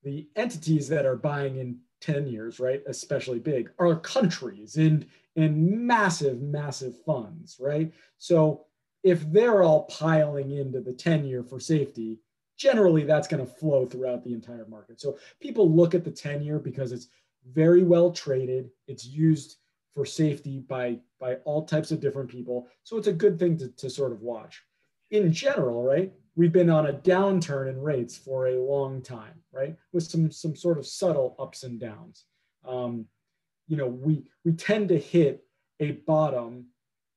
the 0.04 0.28
entities 0.36 0.88
that 0.90 1.06
are 1.06 1.16
buying 1.16 1.58
in 1.58 1.80
10 2.02 2.28
years, 2.28 2.60
right, 2.60 2.82
especially 2.88 3.40
big, 3.40 3.72
are 3.80 3.96
countries 3.96 4.78
and, 4.78 5.06
and 5.36 5.86
massive, 5.86 6.42
massive 6.42 6.96
funds, 7.06 7.58
right? 7.60 7.92
So 8.18 8.66
if 9.04 9.30
they're 9.32 9.64
all 9.64 9.84
piling 9.84 10.52
into 10.52 10.82
the 10.82 10.94
10 10.94 11.26
year 11.26 11.44
for 11.44 11.60
safety, 11.60 12.20
generally 12.58 13.04
that's 13.04 13.28
going 13.28 13.44
to 13.46 13.52
flow 13.52 13.86
throughout 13.86 14.24
the 14.24 14.34
entire 14.34 14.68
market. 14.68 15.02
So 15.02 15.18
people 15.40 15.74
look 15.74 15.96
at 15.96 16.04
the 16.04 16.12
10 16.12 16.44
year 16.44 16.60
because 16.60 16.92
it's 16.92 17.08
very 17.52 17.84
well 17.84 18.12
traded. 18.12 18.70
It's 18.88 19.06
used 19.06 19.58
for 19.94 20.06
safety 20.06 20.60
by, 20.60 21.00
by 21.20 21.36
all 21.44 21.66
types 21.66 21.92
of 21.92 22.00
different 22.00 22.30
people. 22.30 22.68
So 22.84 22.98
it's 22.98 23.08
a 23.08 23.14
good 23.14 23.40
thing 23.40 23.58
to, 23.58 23.70
to 23.70 23.90
sort 23.90 24.12
of 24.12 24.22
watch. 24.22 24.62
In 25.10 25.34
general, 25.34 25.84
right, 25.84 26.14
we've 26.36 26.54
been 26.54 26.70
on 26.70 26.88
a 26.88 26.94
downturn 26.94 27.70
in 27.70 27.82
rates 27.82 28.16
for 28.16 28.48
a 28.48 28.62
long 28.62 29.02
time, 29.02 29.42
right, 29.52 29.76
with 29.92 30.04
some, 30.04 30.32
some 30.32 30.56
sort 30.56 30.78
of 30.78 30.86
subtle 30.86 31.36
ups 31.40 31.64
and 31.64 31.80
downs. 31.80 32.26
Um, 32.66 33.08
you 33.68 33.76
know, 33.76 33.88
we, 33.88 34.24
we 34.46 34.54
tend 34.54 34.90
to 34.90 35.00
hit 35.00 35.44
a 35.80 35.92
bottom 35.92 36.68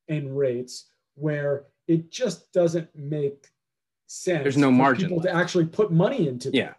in 0.07 0.33
rates 0.33 0.89
where 1.15 1.65
it 1.87 2.11
just 2.11 2.51
doesn't 2.53 2.89
make 2.95 3.47
sense. 4.07 4.43
There's 4.43 4.57
no 4.57 4.71
margin. 4.71 5.09
People 5.09 5.23
to 5.23 5.33
actually 5.33 5.65
put 5.65 5.91
money 5.91 6.27
into. 6.27 6.51
Yeah. 6.53 6.73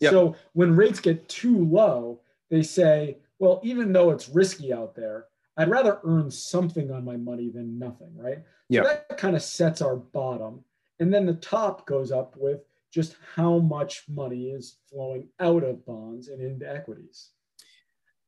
Yep. 0.00 0.10
So 0.10 0.36
when 0.52 0.76
rates 0.76 1.00
get 1.00 1.28
too 1.28 1.64
low, 1.64 2.20
they 2.50 2.62
say, 2.62 3.18
well, 3.38 3.60
even 3.62 3.92
though 3.92 4.10
it's 4.10 4.28
risky 4.28 4.72
out 4.72 4.94
there, 4.94 5.26
I'd 5.56 5.70
rather 5.70 6.00
earn 6.04 6.30
something 6.30 6.90
on 6.90 7.04
my 7.04 7.16
money 7.16 7.48
than 7.48 7.78
nothing, 7.78 8.10
right? 8.16 8.38
Yeah. 8.68 8.82
So 8.82 8.88
that 8.88 9.18
kind 9.18 9.36
of 9.36 9.42
sets 9.42 9.80
our 9.82 9.96
bottom. 9.96 10.64
And 10.98 11.12
then 11.12 11.26
the 11.26 11.34
top 11.34 11.86
goes 11.86 12.12
up 12.12 12.34
with 12.36 12.60
just 12.92 13.16
how 13.34 13.58
much 13.58 14.04
money 14.08 14.50
is 14.50 14.76
flowing 14.88 15.28
out 15.40 15.64
of 15.64 15.84
bonds 15.84 16.28
and 16.28 16.40
into 16.40 16.70
equities. 16.70 17.30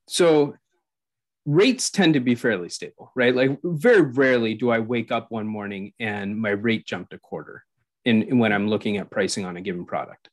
So 0.09 0.57
rates 1.47 1.91
tend 1.91 2.15
to 2.15 2.21
be 2.21 2.35
fairly 2.35 2.69
stable, 2.69 3.13
right? 3.15 3.35
Like 3.35 3.59
very 3.63 4.03
rarely 4.03 4.55
do 4.55 4.71
I 4.71 4.81
wake 4.81 5.13
up 5.13 5.31
one 5.31 5.47
morning 5.47 5.93
and 6.01 6.37
my 6.39 6.51
rate 6.51 6.85
jumped 6.85 7.15
a 7.15 7.19
quarter 7.19 7.65
in, 8.05 8.25
in 8.25 8.39
when 8.39 8.53
I'm 8.53 8.69
looking 8.69 8.97
at 8.97 9.11
pricing 9.11 9.45
on 9.45 9.57
a 9.57 9.61
given 9.61 9.87
product. 9.87 10.29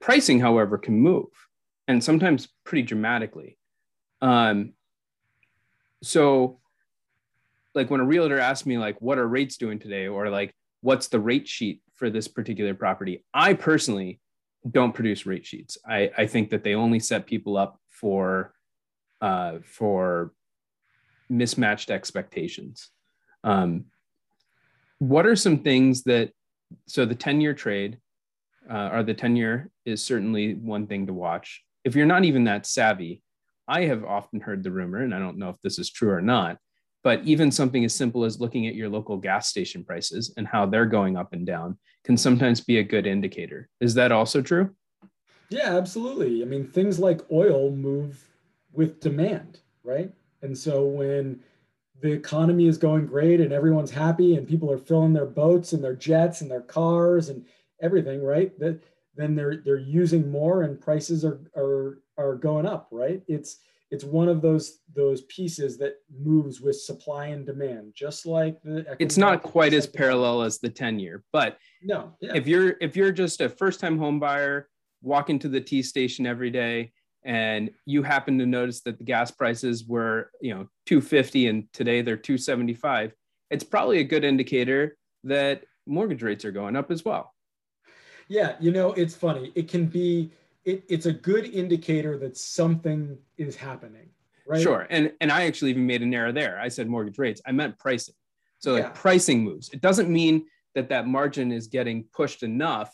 Pricing, 0.00 0.40
however, 0.40 0.78
can 0.78 0.98
move 0.98 1.28
and 1.86 2.02
sometimes 2.02 2.48
pretty 2.64 2.82
dramatically. 2.82 3.58
Um, 4.22 4.72
so, 6.02 6.60
like 7.74 7.90
when 7.90 8.00
a 8.00 8.04
realtor 8.04 8.38
asks 8.38 8.66
me, 8.66 8.78
like, 8.78 9.00
what 9.02 9.18
are 9.18 9.28
rates 9.28 9.58
doing 9.58 9.78
today, 9.78 10.08
or 10.08 10.30
like, 10.30 10.54
what's 10.80 11.08
the 11.08 11.20
rate 11.20 11.46
sheet 11.46 11.82
for 11.94 12.08
this 12.08 12.26
particular 12.26 12.74
property? 12.74 13.24
I 13.34 13.52
personally 13.52 14.20
don't 14.70 14.94
produce 14.94 15.26
rate 15.26 15.46
sheets. 15.46 15.76
I, 15.86 16.10
I 16.16 16.26
think 16.26 16.50
that 16.50 16.64
they 16.64 16.74
only 16.74 17.00
set 17.00 17.26
people 17.26 17.56
up 17.56 17.78
for 17.88 18.54
uh, 19.26 19.58
for 19.64 20.32
mismatched 21.28 21.90
expectations. 21.90 22.90
Um, 23.42 23.86
what 24.98 25.26
are 25.26 25.36
some 25.36 25.58
things 25.58 26.04
that 26.04 26.30
so 26.86 27.04
the 27.04 27.14
10 27.14 27.40
year 27.40 27.54
trade 27.54 27.98
uh, 28.70 28.90
or 28.92 29.02
the 29.02 29.14
10 29.14 29.36
year 29.36 29.70
is 29.84 30.02
certainly 30.02 30.54
one 30.54 30.86
thing 30.86 31.06
to 31.06 31.12
watch 31.12 31.64
if 31.86 31.94
you're 31.94 32.04
not 32.04 32.24
even 32.24 32.42
that 32.44 32.66
savvy, 32.66 33.22
I 33.68 33.84
have 33.84 34.04
often 34.04 34.40
heard 34.40 34.64
the 34.64 34.72
rumor, 34.72 35.02
and 35.04 35.14
I 35.14 35.20
don't 35.20 35.38
know 35.38 35.50
if 35.50 35.56
this 35.62 35.78
is 35.78 35.88
true 35.88 36.10
or 36.10 36.20
not, 36.20 36.58
but 37.04 37.22
even 37.22 37.52
something 37.52 37.84
as 37.84 37.94
simple 37.94 38.24
as 38.24 38.40
looking 38.40 38.66
at 38.66 38.74
your 38.74 38.88
local 38.88 39.16
gas 39.16 39.48
station 39.48 39.84
prices 39.84 40.34
and 40.36 40.48
how 40.48 40.66
they're 40.66 40.84
going 40.98 41.16
up 41.16 41.32
and 41.32 41.46
down 41.46 41.78
can 42.02 42.16
sometimes 42.16 42.60
be 42.60 42.78
a 42.78 42.82
good 42.82 43.06
indicator. 43.06 43.68
Is 43.80 43.94
that 43.94 44.10
also 44.10 44.42
true? 44.42 44.74
Yeah, 45.48 45.76
absolutely. 45.76 46.42
I 46.42 46.46
mean, 46.46 46.66
things 46.66 46.98
like 46.98 47.20
oil 47.30 47.70
move 47.70 48.28
with 48.76 49.00
demand, 49.00 49.60
right? 49.82 50.12
And 50.42 50.56
so 50.56 50.84
when 50.84 51.40
the 52.00 52.12
economy 52.12 52.66
is 52.66 52.78
going 52.78 53.06
great 53.06 53.40
and 53.40 53.52
everyone's 53.52 53.90
happy 53.90 54.36
and 54.36 54.46
people 54.46 54.70
are 54.70 54.78
filling 54.78 55.12
their 55.12 55.26
boats 55.26 55.72
and 55.72 55.82
their 55.82 55.96
jets 55.96 56.42
and 56.42 56.50
their 56.50 56.60
cars 56.60 57.30
and 57.30 57.44
everything, 57.80 58.22
right? 58.22 58.58
That 58.58 58.82
then 59.16 59.34
they're 59.34 59.62
they're 59.64 59.78
using 59.78 60.30
more 60.30 60.62
and 60.62 60.80
prices 60.80 61.24
are 61.24 61.40
are 61.56 62.02
are 62.18 62.34
going 62.34 62.66
up 62.66 62.88
right 62.92 63.22
it's 63.26 63.58
it's 63.90 64.04
one 64.04 64.28
of 64.28 64.42
those 64.42 64.80
those 64.94 65.22
pieces 65.22 65.78
that 65.78 65.96
moves 66.16 66.60
with 66.60 66.80
supply 66.80 67.26
and 67.28 67.46
demand 67.46 67.92
just 67.94 68.26
like 68.26 68.60
the 68.62 68.96
it's 68.98 69.16
not 69.16 69.42
quite 69.42 69.72
as 69.72 69.86
parallel 69.86 70.42
as 70.42 70.58
the 70.58 70.68
10 70.68 70.98
year 70.98 71.24
but 71.32 71.58
no 71.82 72.12
yeah. 72.20 72.34
if 72.34 72.46
you're 72.46 72.76
if 72.80 72.96
you're 72.96 73.12
just 73.12 73.40
a 73.40 73.48
first 73.48 73.80
time 73.80 73.98
home 73.98 74.20
buyer 74.20 74.68
walking 75.02 75.38
to 75.38 75.48
the 75.48 75.60
t 75.60 75.82
station 75.82 76.26
every 76.26 76.50
day 76.50 76.92
and 77.26 77.70
you 77.84 78.02
happen 78.02 78.38
to 78.38 78.46
notice 78.46 78.80
that 78.82 78.96
the 78.96 79.04
gas 79.04 79.30
prices 79.30 79.84
were 79.84 80.30
you 80.40 80.54
know 80.54 80.68
250 80.86 81.48
and 81.48 81.72
today 81.72 82.00
they're 82.00 82.16
275 82.16 83.12
it's 83.50 83.64
probably 83.64 83.98
a 83.98 84.04
good 84.04 84.24
indicator 84.24 84.96
that 85.24 85.64
mortgage 85.86 86.22
rates 86.22 86.44
are 86.44 86.52
going 86.52 86.76
up 86.76 86.90
as 86.90 87.04
well 87.04 87.34
yeah, 88.28 88.56
you 88.60 88.70
know, 88.70 88.92
it's 88.92 89.14
funny. 89.14 89.52
It 89.54 89.68
can 89.68 89.86
be 89.86 90.32
it, 90.64 90.84
it's 90.88 91.06
a 91.06 91.12
good 91.12 91.46
indicator 91.46 92.18
that 92.18 92.36
something 92.36 93.16
is 93.38 93.54
happening, 93.54 94.08
right? 94.46 94.60
Sure. 94.60 94.86
And 94.90 95.12
and 95.20 95.30
I 95.30 95.44
actually 95.44 95.70
even 95.70 95.86
made 95.86 96.02
an 96.02 96.12
error 96.12 96.32
there. 96.32 96.58
I 96.60 96.68
said 96.68 96.88
mortgage 96.88 97.18
rates. 97.18 97.40
I 97.46 97.52
meant 97.52 97.78
pricing. 97.78 98.14
So 98.58 98.72
like 98.72 98.84
yeah. 98.84 98.90
pricing 98.94 99.44
moves. 99.44 99.70
It 99.72 99.80
doesn't 99.80 100.08
mean 100.08 100.46
that 100.74 100.88
that 100.88 101.06
margin 101.06 101.52
is 101.52 101.66
getting 101.66 102.04
pushed 102.12 102.42
enough 102.42 102.92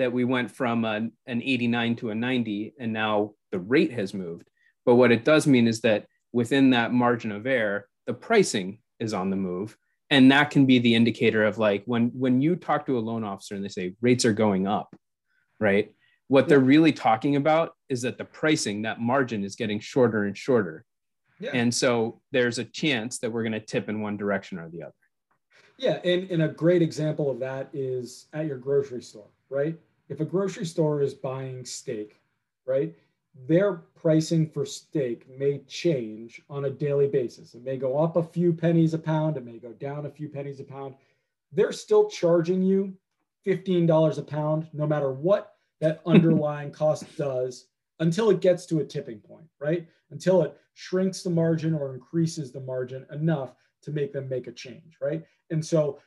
that 0.00 0.12
we 0.12 0.24
went 0.24 0.50
from 0.50 0.84
an, 0.84 1.12
an 1.26 1.42
89 1.42 1.96
to 1.96 2.10
a 2.10 2.14
90 2.14 2.74
and 2.78 2.92
now 2.92 3.32
the 3.52 3.58
rate 3.58 3.92
has 3.92 4.12
moved. 4.12 4.48
But 4.84 4.96
what 4.96 5.12
it 5.12 5.24
does 5.24 5.46
mean 5.46 5.68
is 5.68 5.80
that 5.82 6.06
within 6.32 6.70
that 6.70 6.92
margin 6.92 7.32
of 7.32 7.46
error, 7.46 7.86
the 8.06 8.14
pricing 8.14 8.80
is 8.98 9.14
on 9.14 9.30
the 9.30 9.36
move. 9.36 9.76
And 10.08 10.32
that 10.32 10.50
can 10.50 10.66
be 10.66 10.80
the 10.80 10.94
indicator 10.94 11.44
of 11.44 11.58
like 11.58 11.84
when 11.86 12.08
when 12.14 12.42
you 12.42 12.56
talk 12.56 12.86
to 12.86 12.98
a 12.98 13.00
loan 13.00 13.22
officer 13.22 13.54
and 13.54 13.64
they 13.64 13.68
say 13.68 13.94
rates 14.00 14.24
are 14.24 14.32
going 14.32 14.66
up 14.66 14.94
right? 15.60 15.92
What 16.28 16.48
they're 16.48 16.58
really 16.58 16.92
talking 16.92 17.36
about 17.36 17.74
is 17.88 18.02
that 18.02 18.18
the 18.18 18.24
pricing 18.24 18.82
that 18.82 19.00
margin 19.00 19.44
is 19.44 19.54
getting 19.54 19.78
shorter 19.78 20.24
and 20.24 20.36
shorter. 20.36 20.84
Yeah. 21.38 21.52
and 21.54 21.74
so 21.74 22.20
there's 22.32 22.58
a 22.58 22.64
chance 22.64 23.18
that 23.20 23.30
we're 23.30 23.42
going 23.42 23.52
to 23.52 23.60
tip 23.60 23.88
in 23.88 24.02
one 24.02 24.18
direction 24.18 24.58
or 24.58 24.68
the 24.68 24.82
other. 24.82 24.94
Yeah 25.78 25.98
and, 26.04 26.30
and 26.30 26.42
a 26.42 26.48
great 26.48 26.82
example 26.82 27.30
of 27.30 27.38
that 27.38 27.70
is 27.72 28.26
at 28.34 28.44
your 28.46 28.58
grocery 28.58 29.02
store 29.02 29.30
right 29.48 29.78
if 30.10 30.20
a 30.20 30.24
grocery 30.24 30.66
store 30.66 31.00
is 31.00 31.14
buying 31.14 31.64
steak 31.64 32.20
right 32.66 32.94
their 33.46 33.74
pricing 33.74 34.48
for 34.48 34.66
steak 34.66 35.26
may 35.38 35.58
change 35.68 36.42
on 36.50 36.64
a 36.64 36.70
daily 36.70 37.08
basis. 37.08 37.54
It 37.54 37.62
may 37.62 37.76
go 37.76 37.98
up 37.98 38.16
a 38.16 38.22
few 38.22 38.52
pennies 38.52 38.94
a 38.94 38.98
pound, 38.98 39.36
it 39.36 39.44
may 39.44 39.58
go 39.58 39.72
down 39.72 40.06
a 40.06 40.10
few 40.10 40.28
pennies 40.28 40.60
a 40.60 40.64
pound. 40.64 40.94
They're 41.52 41.72
still 41.72 42.08
charging 42.08 42.62
you 42.62 42.94
$15 43.46 44.18
a 44.18 44.22
pound, 44.22 44.68
no 44.72 44.86
matter 44.86 45.12
what 45.12 45.54
that 45.80 46.02
underlying 46.06 46.70
cost 46.70 47.04
does 47.16 47.66
until 48.00 48.30
it 48.30 48.40
gets 48.40 48.66
to 48.66 48.80
a 48.80 48.84
tipping 48.84 49.20
point, 49.20 49.46
right? 49.58 49.86
Until 50.10 50.42
it 50.42 50.56
shrinks 50.74 51.22
the 51.22 51.30
margin 51.30 51.74
or 51.74 51.94
increases 51.94 52.52
the 52.52 52.60
margin 52.60 53.06
enough 53.12 53.54
to 53.82 53.90
make 53.90 54.12
them 54.12 54.28
make 54.28 54.46
a 54.46 54.52
change, 54.52 54.96
right? 55.00 55.24
And 55.50 55.64
so, 55.64 56.00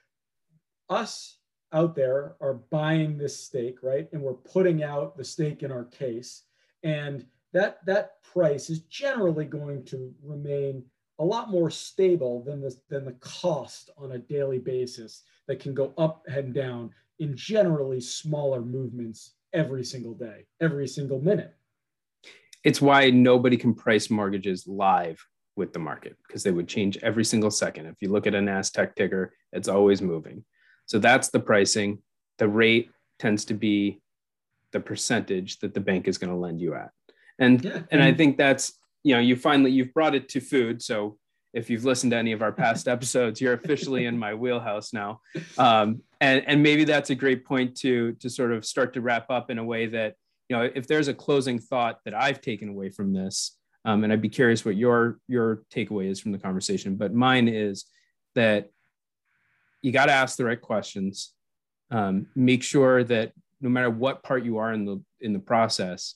us 0.89 1.37
out 1.73 1.95
there 1.95 2.35
are 2.39 2.53
buying 2.53 3.17
this 3.17 3.37
steak, 3.37 3.77
right? 3.81 4.07
And 4.13 4.21
we're 4.21 4.33
putting 4.33 4.83
out 4.83 5.17
the 5.17 5.23
steak 5.23 5.63
in 5.63 5.71
our 5.71 5.85
case 5.85 6.43
and 6.83 7.25
that 7.53 7.85
that 7.85 8.21
price 8.23 8.69
is 8.69 8.79
generally 8.81 9.45
going 9.45 9.83
to 9.85 10.13
remain 10.23 10.83
a 11.19 11.25
lot 11.25 11.49
more 11.49 11.69
stable 11.69 12.43
than 12.43 12.61
the 12.61 12.75
than 12.89 13.05
the 13.05 13.13
cost 13.13 13.89
on 13.97 14.13
a 14.13 14.17
daily 14.17 14.59
basis 14.59 15.23
that 15.47 15.59
can 15.59 15.73
go 15.73 15.93
up 15.97 16.23
and 16.27 16.53
down 16.53 16.89
in 17.19 17.35
generally 17.35 18.01
smaller 18.01 18.61
movements 18.61 19.33
every 19.53 19.83
single 19.83 20.13
day, 20.13 20.45
every 20.59 20.87
single 20.87 21.21
minute. 21.21 21.55
It's 22.63 22.81
why 22.81 23.09
nobody 23.09 23.57
can 23.57 23.73
price 23.73 24.09
mortgages 24.09 24.67
live 24.67 25.23
with 25.55 25.73
the 25.73 25.79
market 25.79 26.17
because 26.25 26.41
they 26.43 26.51
would 26.51 26.67
change 26.67 26.97
every 27.03 27.23
single 27.23 27.51
second. 27.51 27.85
If 27.85 27.95
you 28.01 28.09
look 28.09 28.25
at 28.25 28.33
a 28.33 28.39
NASDAQ 28.39 28.95
ticker, 28.95 29.33
it's 29.51 29.67
always 29.67 30.01
moving. 30.01 30.43
So 30.93 30.99
that's 30.99 31.29
the 31.29 31.39
pricing. 31.39 32.03
The 32.37 32.47
rate 32.47 32.91
tends 33.17 33.45
to 33.45 33.55
be 33.55 33.99
the 34.73 34.79
percentage 34.79 35.57
that 35.61 35.73
the 35.73 35.79
bank 35.79 36.07
is 36.07 36.19
going 36.19 36.29
to 36.29 36.37
lend 36.37 36.61
you 36.61 36.75
at. 36.75 36.91
And 37.39 37.65
yeah. 37.65 37.81
and 37.89 38.03
I 38.03 38.13
think 38.13 38.37
that's 38.37 38.73
you 39.01 39.15
know 39.15 39.19
you 39.19 39.35
finally 39.35 39.71
you've 39.71 39.91
brought 39.91 40.13
it 40.13 40.29
to 40.29 40.39
food. 40.39 40.83
So 40.83 41.17
if 41.51 41.67
you've 41.71 41.83
listened 41.83 42.11
to 42.11 42.17
any 42.17 42.31
of 42.31 42.43
our 42.43 42.51
past 42.51 42.87
episodes, 42.95 43.41
you're 43.41 43.53
officially 43.53 44.05
in 44.05 44.19
my 44.19 44.35
wheelhouse 44.35 44.93
now. 44.93 45.21
Um, 45.57 46.03
and 46.21 46.43
and 46.45 46.61
maybe 46.61 46.83
that's 46.83 47.09
a 47.09 47.15
great 47.15 47.43
point 47.43 47.75
to 47.77 48.13
to 48.13 48.29
sort 48.29 48.51
of 48.51 48.63
start 48.63 48.93
to 48.93 49.01
wrap 49.01 49.31
up 49.31 49.49
in 49.49 49.57
a 49.57 49.63
way 49.63 49.87
that 49.87 50.13
you 50.47 50.55
know 50.55 50.69
if 50.75 50.85
there's 50.85 51.07
a 51.07 51.13
closing 51.15 51.57
thought 51.57 52.01
that 52.05 52.13
I've 52.13 52.39
taken 52.39 52.69
away 52.69 52.91
from 52.91 53.13
this, 53.13 53.57
um, 53.83 54.03
and 54.03 54.13
I'd 54.13 54.21
be 54.21 54.29
curious 54.29 54.63
what 54.63 54.75
your 54.75 55.17
your 55.27 55.63
takeaway 55.73 56.11
is 56.11 56.19
from 56.19 56.33
the 56.33 56.37
conversation. 56.37 56.97
But 56.97 57.15
mine 57.15 57.47
is 57.47 57.85
that 58.35 58.69
you 59.83 59.91
got 59.91 60.07
to 60.07 60.11
ask 60.11 60.37
the 60.37 60.45
right 60.45 60.59
questions. 60.59 61.33
Um, 61.91 62.25
make 62.35 62.63
sure 62.63 63.03
that 63.03 63.33
no 63.61 63.69
matter 63.69 63.91
what 63.91 64.23
part 64.23 64.43
you 64.43 64.57
are 64.57 64.73
in 64.73 64.85
the 64.85 65.03
in 65.21 65.33
the 65.33 65.39
process, 65.39 66.15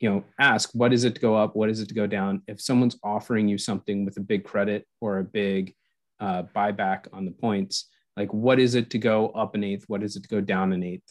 you 0.00 0.10
know, 0.10 0.24
ask 0.38 0.70
what 0.74 0.92
is 0.92 1.04
it 1.04 1.14
to 1.14 1.20
go 1.20 1.34
up, 1.34 1.56
what 1.56 1.70
is 1.70 1.80
it 1.80 1.88
to 1.88 1.94
go 1.94 2.06
down. 2.06 2.42
If 2.46 2.60
someone's 2.60 2.98
offering 3.02 3.48
you 3.48 3.56
something 3.56 4.04
with 4.04 4.18
a 4.18 4.20
big 4.20 4.44
credit 4.44 4.86
or 5.00 5.18
a 5.18 5.24
big 5.24 5.74
uh, 6.20 6.42
buyback 6.54 7.06
on 7.12 7.24
the 7.24 7.30
points, 7.30 7.88
like 8.16 8.34
what 8.34 8.58
is 8.58 8.74
it 8.74 8.90
to 8.90 8.98
go 8.98 9.30
up 9.30 9.54
an 9.54 9.64
eighth, 9.64 9.84
what 9.88 10.02
is 10.02 10.16
it 10.16 10.24
to 10.24 10.28
go 10.28 10.40
down 10.40 10.72
an 10.72 10.82
eighth, 10.82 11.10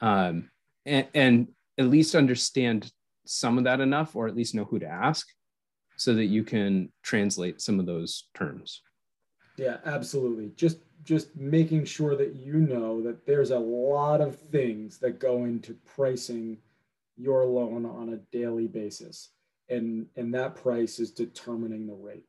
um, 0.00 0.50
and, 0.84 1.06
and 1.14 1.48
at 1.78 1.86
least 1.86 2.14
understand 2.14 2.90
some 3.24 3.58
of 3.58 3.64
that 3.64 3.80
enough, 3.80 4.14
or 4.14 4.28
at 4.28 4.36
least 4.36 4.54
know 4.54 4.64
who 4.64 4.78
to 4.78 4.86
ask, 4.86 5.26
so 5.96 6.14
that 6.14 6.26
you 6.26 6.44
can 6.44 6.92
translate 7.02 7.60
some 7.60 7.80
of 7.80 7.86
those 7.86 8.28
terms. 8.34 8.82
Yeah, 9.56 9.78
absolutely. 9.84 10.52
Just 10.54 10.78
just 11.06 11.34
making 11.36 11.84
sure 11.84 12.16
that 12.16 12.34
you 12.34 12.54
know 12.54 13.00
that 13.00 13.24
there's 13.26 13.52
a 13.52 13.58
lot 13.58 14.20
of 14.20 14.36
things 14.36 14.98
that 14.98 15.20
go 15.20 15.44
into 15.44 15.74
pricing 15.94 16.58
your 17.16 17.46
loan 17.46 17.86
on 17.86 18.12
a 18.12 18.36
daily 18.36 18.66
basis. 18.66 19.30
And, 19.68 20.06
and 20.16 20.34
that 20.34 20.56
price 20.56 20.98
is 20.98 21.12
determining 21.12 21.86
the 21.86 21.94
rate, 21.94 22.26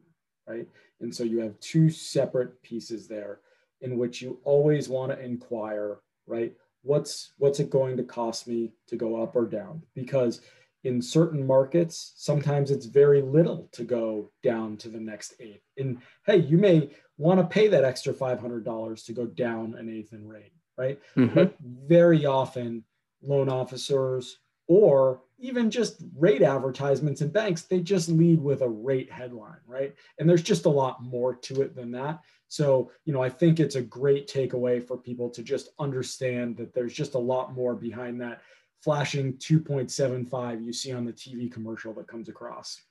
right? 0.48 0.68
And 1.02 1.14
so 1.14 1.24
you 1.24 1.40
have 1.40 1.60
two 1.60 1.90
separate 1.90 2.62
pieces 2.62 3.08
there 3.08 3.40
in 3.82 3.98
which 3.98 4.22
you 4.22 4.40
always 4.44 4.88
want 4.88 5.12
to 5.12 5.20
inquire, 5.20 5.98
right? 6.26 6.54
What's 6.84 7.34
what's 7.38 7.60
it 7.60 7.70
going 7.70 7.98
to 7.98 8.04
cost 8.04 8.48
me 8.48 8.72
to 8.88 8.96
go 8.96 9.22
up 9.22 9.36
or 9.36 9.46
down? 9.46 9.82
Because 9.94 10.42
in 10.88 11.02
certain 11.02 11.46
markets, 11.46 12.14
sometimes 12.16 12.72
it's 12.72 12.86
very 12.86 13.22
little 13.22 13.68
to 13.74 13.84
go 13.84 14.32
down 14.42 14.78
to 14.78 14.88
the 14.88 15.00
next 15.00 15.34
eighth. 15.42 15.62
And 15.78 16.02
hey, 16.26 16.38
you 16.38 16.58
may 16.58 16.90
want 17.18 17.42
to 17.42 17.46
pay 17.46 17.68
that 17.68 17.84
extra 17.84 18.14
$500 18.14 19.06
to 19.06 19.14
go 19.14 19.26
down 19.26 19.76
an 19.78 19.90
eighth 19.90 20.14
in 20.14 20.26
rate, 20.26 20.54
right? 20.78 20.98
Mm-hmm. 21.18 21.36
But 21.36 21.56
very 21.62 22.26
often, 22.26 22.86
loan 23.22 23.50
officers 23.50 24.38
or 24.68 25.22
even 25.40 25.70
just 25.70 26.04
rate 26.16 26.42
advertisements 26.42 27.22
in 27.22 27.30
banks, 27.30 27.64
they 27.64 27.80
just 27.82 28.08
lead 28.10 28.40
with 28.40 28.62
a 28.62 28.70
rate 28.70 29.12
headline, 29.12 29.60
right? 29.68 29.94
And 30.20 30.30
there's 30.30 30.42
just 30.42 30.66
a 30.66 30.70
lot 30.70 31.04
more 31.04 31.36
to 31.36 31.62
it 31.62 31.76
than 31.76 31.92
that. 31.92 32.22
So, 32.48 32.92
you 33.04 33.12
know, 33.12 33.22
I 33.22 33.30
think 33.30 33.60
it's 33.60 33.76
a 33.76 33.82
great 33.82 34.28
takeaway 34.28 34.86
for 34.86 34.98
people 34.98 35.30
to 35.32 35.44
just 35.44 35.70
understand 35.80 36.56
that 36.58 36.74
there's 36.74 36.94
just 36.94 37.16
a 37.16 37.20
lot 37.20 37.54
more 37.54 37.76
behind 37.76 38.22
that 38.22 38.42
flashing 38.84 39.34
2.75 39.34 40.66
you 40.66 40.74
see 40.74 40.94
on 40.94 41.06
the 41.06 41.14
TV 41.14 41.52
commercial 41.52 41.94
that 41.94 42.08
comes 42.08 42.30
across. 42.30 42.82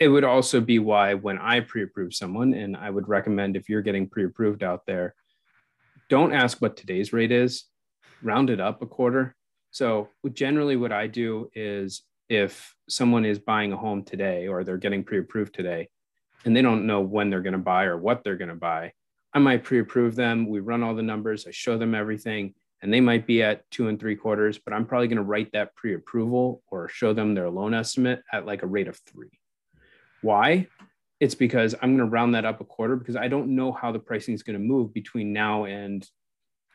It 0.00 0.08
would 0.08 0.24
also 0.24 0.60
be 0.60 0.78
why 0.78 1.14
when 1.14 1.38
I 1.38 1.60
pre 1.60 1.84
approve 1.84 2.14
someone, 2.14 2.54
and 2.54 2.76
I 2.76 2.90
would 2.90 3.08
recommend 3.08 3.56
if 3.56 3.68
you're 3.68 3.82
getting 3.82 4.08
pre 4.08 4.24
approved 4.24 4.62
out 4.62 4.84
there, 4.86 5.14
don't 6.08 6.32
ask 6.32 6.60
what 6.60 6.76
today's 6.76 7.12
rate 7.12 7.30
is, 7.32 7.64
round 8.22 8.50
it 8.50 8.60
up 8.60 8.82
a 8.82 8.86
quarter 8.86 9.36
so 9.72 10.10
generally 10.34 10.76
what 10.76 10.92
I 10.92 11.06
do 11.06 11.50
is 11.54 12.02
if 12.28 12.74
someone 12.88 13.24
is 13.24 13.38
buying 13.38 13.72
a 13.72 13.76
home 13.76 14.04
today 14.04 14.46
or 14.46 14.62
they're 14.62 14.76
getting 14.76 15.02
pre-approved 15.02 15.54
today 15.54 15.88
and 16.44 16.54
they 16.54 16.62
don't 16.62 16.86
know 16.86 17.00
when 17.00 17.30
they're 17.30 17.40
going 17.40 17.54
to 17.54 17.58
buy 17.58 17.84
or 17.84 17.96
what 17.96 18.22
they're 18.22 18.36
going 18.36 18.50
to 18.50 18.54
buy, 18.54 18.92
I 19.32 19.38
might 19.38 19.64
pre-approve 19.64 20.14
them. 20.14 20.46
We 20.46 20.60
run 20.60 20.82
all 20.82 20.94
the 20.94 21.02
numbers, 21.02 21.46
I 21.46 21.52
show 21.52 21.78
them 21.78 21.94
everything, 21.94 22.54
and 22.82 22.92
they 22.92 23.00
might 23.00 23.26
be 23.26 23.42
at 23.42 23.70
two 23.70 23.88
and 23.88 23.98
three 23.98 24.16
quarters, 24.16 24.58
but 24.58 24.74
I'm 24.74 24.86
probably 24.86 25.06
going 25.06 25.16
to 25.16 25.22
write 25.22 25.52
that 25.52 25.74
pre-approval 25.76 26.62
or 26.66 26.88
show 26.88 27.12
them 27.12 27.34
their 27.34 27.48
loan 27.48 27.74
estimate 27.74 28.22
at 28.32 28.44
like 28.44 28.62
a 28.62 28.66
rate 28.66 28.88
of 28.88 28.98
three. 29.06 29.30
Why? 30.20 30.66
It's 31.20 31.36
because 31.36 31.74
I'm 31.74 31.96
going 31.96 32.08
to 32.08 32.12
round 32.12 32.34
that 32.34 32.44
up 32.44 32.60
a 32.60 32.64
quarter 32.64 32.96
because 32.96 33.14
I 33.14 33.28
don't 33.28 33.54
know 33.54 33.70
how 33.70 33.92
the 33.92 34.00
pricing 34.00 34.34
is 34.34 34.42
going 34.42 34.58
to 34.58 34.64
move 34.64 34.92
between 34.92 35.32
now 35.32 35.64
and 35.64 36.06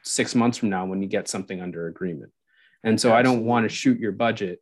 six 0.03 0.33
months 0.33 0.57
from 0.57 0.69
now 0.69 0.85
when 0.85 1.01
you 1.01 1.09
get 1.09 1.27
something 1.27 1.61
under 1.61 1.87
agreement. 1.87 2.31
And 2.85 2.99
so 2.99 3.09
Absolutely. 3.09 3.19
I 3.19 3.21
don't 3.23 3.45
want 3.45 3.65
to 3.65 3.75
shoot 3.75 3.99
your 3.99 4.13
budget 4.13 4.59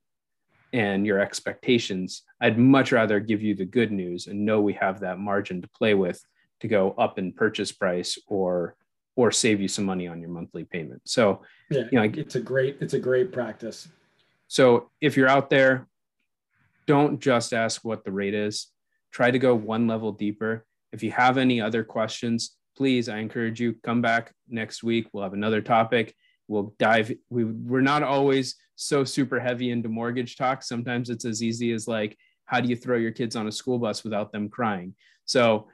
and 0.73 1.05
your 1.05 1.19
expectations. 1.19 2.23
I'd 2.41 2.57
much 2.57 2.91
rather 2.91 3.19
give 3.19 3.43
you 3.43 3.53
the 3.53 3.65
good 3.65 3.91
news 3.91 4.25
and 4.25 4.45
know 4.45 4.61
we 4.61 4.73
have 4.73 5.01
that 5.01 5.19
margin 5.19 5.61
to 5.61 5.69
play 5.69 5.93
with 5.93 6.19
to 6.61 6.67
go 6.67 6.91
up 6.97 7.19
in 7.19 7.33
purchase 7.33 7.71
price 7.71 8.17
or 8.27 8.75
or 9.15 9.31
save 9.31 9.61
you 9.61 9.67
some 9.67 9.85
money 9.85 10.07
on 10.07 10.19
your 10.19 10.29
monthly 10.29 10.63
payment. 10.63 11.01
So 11.05 11.41
yeah, 11.69 11.83
you 11.91 11.99
know, 11.99 12.11
it's 12.13 12.35
a 12.35 12.41
great 12.41 12.77
it's 12.81 12.93
a 12.93 12.99
great 12.99 13.31
practice. 13.31 13.87
So 14.47 14.91
if 15.01 15.17
you're 15.17 15.29
out 15.29 15.49
there, 15.49 15.87
don't 16.85 17.19
just 17.19 17.53
ask 17.53 17.83
what 17.83 18.03
the 18.03 18.11
rate 18.11 18.33
is. 18.33 18.67
Try 19.11 19.31
to 19.31 19.39
go 19.39 19.55
one 19.55 19.87
level 19.87 20.11
deeper. 20.11 20.65
If 20.91 21.01
you 21.01 21.11
have 21.11 21.37
any 21.37 21.59
other 21.59 21.83
questions, 21.83 22.55
please, 22.77 23.09
I 23.09 23.17
encourage 23.17 23.59
you 23.59 23.75
come 23.83 24.01
back 24.01 24.33
next 24.49 24.83
week. 24.83 25.07
We'll 25.11 25.23
have 25.23 25.33
another 25.33 25.61
topic 25.61 26.13
we'll 26.47 26.73
dive 26.79 27.11
we, 27.29 27.43
we're 27.43 27.81
not 27.81 28.03
always 28.03 28.55
so 28.75 29.03
super 29.03 29.39
heavy 29.39 29.71
into 29.71 29.89
mortgage 29.89 30.35
talk 30.35 30.61
sometimes 30.61 31.09
it's 31.09 31.25
as 31.25 31.41
easy 31.41 31.71
as 31.71 31.87
like 31.87 32.17
how 32.45 32.59
do 32.59 32.69
you 32.69 32.75
throw 32.75 32.97
your 32.97 33.11
kids 33.11 33.35
on 33.35 33.47
a 33.47 33.51
school 33.51 33.79
bus 33.79 34.03
without 34.03 34.31
them 34.31 34.49
crying 34.49 34.93
so 35.25 35.67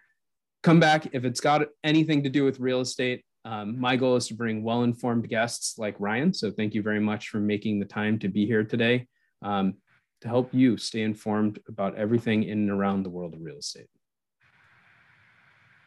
come 0.64 0.80
back 0.80 1.08
if 1.14 1.26
it's 1.26 1.42
got 1.42 1.68
anything 1.84 2.24
to 2.24 2.30
do 2.30 2.44
with 2.44 2.60
real 2.60 2.82
estate 2.82 3.24
um, 3.44 3.80
my 3.80 3.96
goal 3.96 4.16
is 4.16 4.28
to 4.28 4.34
bring 4.34 4.64
well-informed 4.64 5.28
guests 5.28 5.78
like 5.78 5.96
ryan 6.00 6.34
so 6.34 6.52
thank 6.52 6.74
you 6.74 6.82
very 6.82 7.00
much 7.00 7.30
for 7.30 7.40
making 7.40 7.80
the 7.80 7.86
time 7.86 8.20
to 8.20 8.28
be 8.28 8.46
here 8.46 8.64
today 8.64 9.08
um, 9.42 9.76
to 10.22 10.28
help 10.28 10.54
you 10.54 10.78
stay 10.78 11.02
informed 11.02 11.60
about 11.68 11.96
everything 11.96 12.44
in 12.44 12.60
and 12.60 12.70
around 12.70 13.04
the 13.04 13.10
world 13.10 13.34
of 13.34 13.42
real 13.42 13.58
estate 13.58 13.88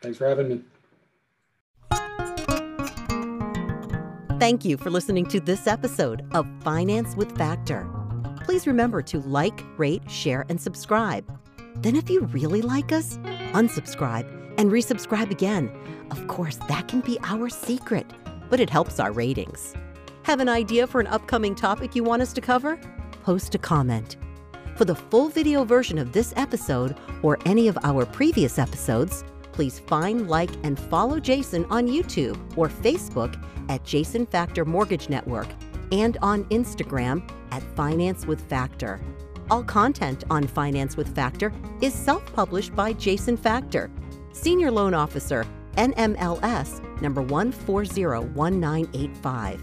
thanks 0.02 0.18
for 0.18 0.28
having 0.28 0.48
me 0.48 0.60
Thank 4.40 4.64
you 4.64 4.76
for 4.76 4.90
listening 4.90 5.24
to 5.26 5.40
this 5.40 5.66
episode 5.66 6.26
of 6.34 6.46
Finance 6.62 7.16
with 7.16 7.34
Factor. 7.38 7.88
Please 8.42 8.66
remember 8.66 9.00
to 9.00 9.20
like, 9.20 9.64
rate, 9.78 10.02
share, 10.10 10.44
and 10.50 10.60
subscribe. 10.60 11.24
Then, 11.76 11.96
if 11.96 12.10
you 12.10 12.22
really 12.26 12.60
like 12.60 12.92
us, 12.92 13.16
unsubscribe 13.52 14.33
and 14.58 14.70
resubscribe 14.70 15.30
again. 15.30 15.70
Of 16.10 16.26
course, 16.28 16.56
that 16.68 16.88
can 16.88 17.00
be 17.00 17.18
our 17.22 17.48
secret, 17.48 18.06
but 18.50 18.60
it 18.60 18.70
helps 18.70 19.00
our 19.00 19.12
ratings. 19.12 19.74
Have 20.24 20.40
an 20.40 20.48
idea 20.48 20.86
for 20.86 21.00
an 21.00 21.06
upcoming 21.06 21.54
topic 21.54 21.94
you 21.94 22.02
want 22.02 22.22
us 22.22 22.32
to 22.32 22.40
cover? 22.40 22.78
Post 23.22 23.54
a 23.54 23.58
comment. 23.58 24.16
For 24.76 24.84
the 24.84 24.94
full 24.94 25.28
video 25.28 25.64
version 25.64 25.98
of 25.98 26.12
this 26.12 26.32
episode 26.36 26.96
or 27.22 27.38
any 27.46 27.68
of 27.68 27.78
our 27.84 28.04
previous 28.04 28.58
episodes, 28.58 29.24
please 29.52 29.78
find, 29.80 30.28
like, 30.28 30.50
and 30.64 30.78
follow 30.78 31.20
Jason 31.20 31.64
on 31.66 31.86
YouTube 31.86 32.38
or 32.56 32.68
Facebook 32.68 33.40
at 33.68 33.84
Jason 33.84 34.26
Factor 34.26 34.64
Mortgage 34.64 35.08
Network 35.08 35.46
and 35.92 36.16
on 36.22 36.44
Instagram 36.46 37.22
at 37.52 37.62
Finance 37.76 38.26
with 38.26 38.40
Factor. 38.48 39.00
All 39.50 39.62
content 39.62 40.24
on 40.30 40.46
Finance 40.46 40.96
with 40.96 41.14
Factor 41.14 41.52
is 41.80 41.94
self 41.94 42.24
published 42.32 42.74
by 42.74 42.94
Jason 42.94 43.36
Factor, 43.36 43.90
Senior 44.34 44.70
Loan 44.72 44.94
Officer, 44.94 45.46
NMLS 45.76 47.00
number 47.00 47.22
1401985. 47.22 49.60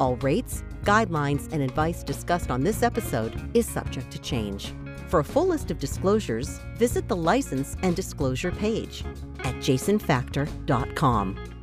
All 0.00 0.16
rates, 0.16 0.64
guidelines, 0.84 1.52
and 1.52 1.62
advice 1.62 2.02
discussed 2.02 2.50
on 2.50 2.62
this 2.62 2.82
episode 2.82 3.50
is 3.54 3.68
subject 3.68 4.10
to 4.10 4.18
change. 4.18 4.72
For 5.08 5.20
a 5.20 5.24
full 5.24 5.48
list 5.48 5.70
of 5.70 5.78
disclosures, 5.78 6.60
visit 6.76 7.08
the 7.08 7.16
license 7.16 7.76
and 7.82 7.94
disclosure 7.94 8.52
page 8.52 9.04
at 9.40 9.56
jasonfactor.com. 9.56 11.55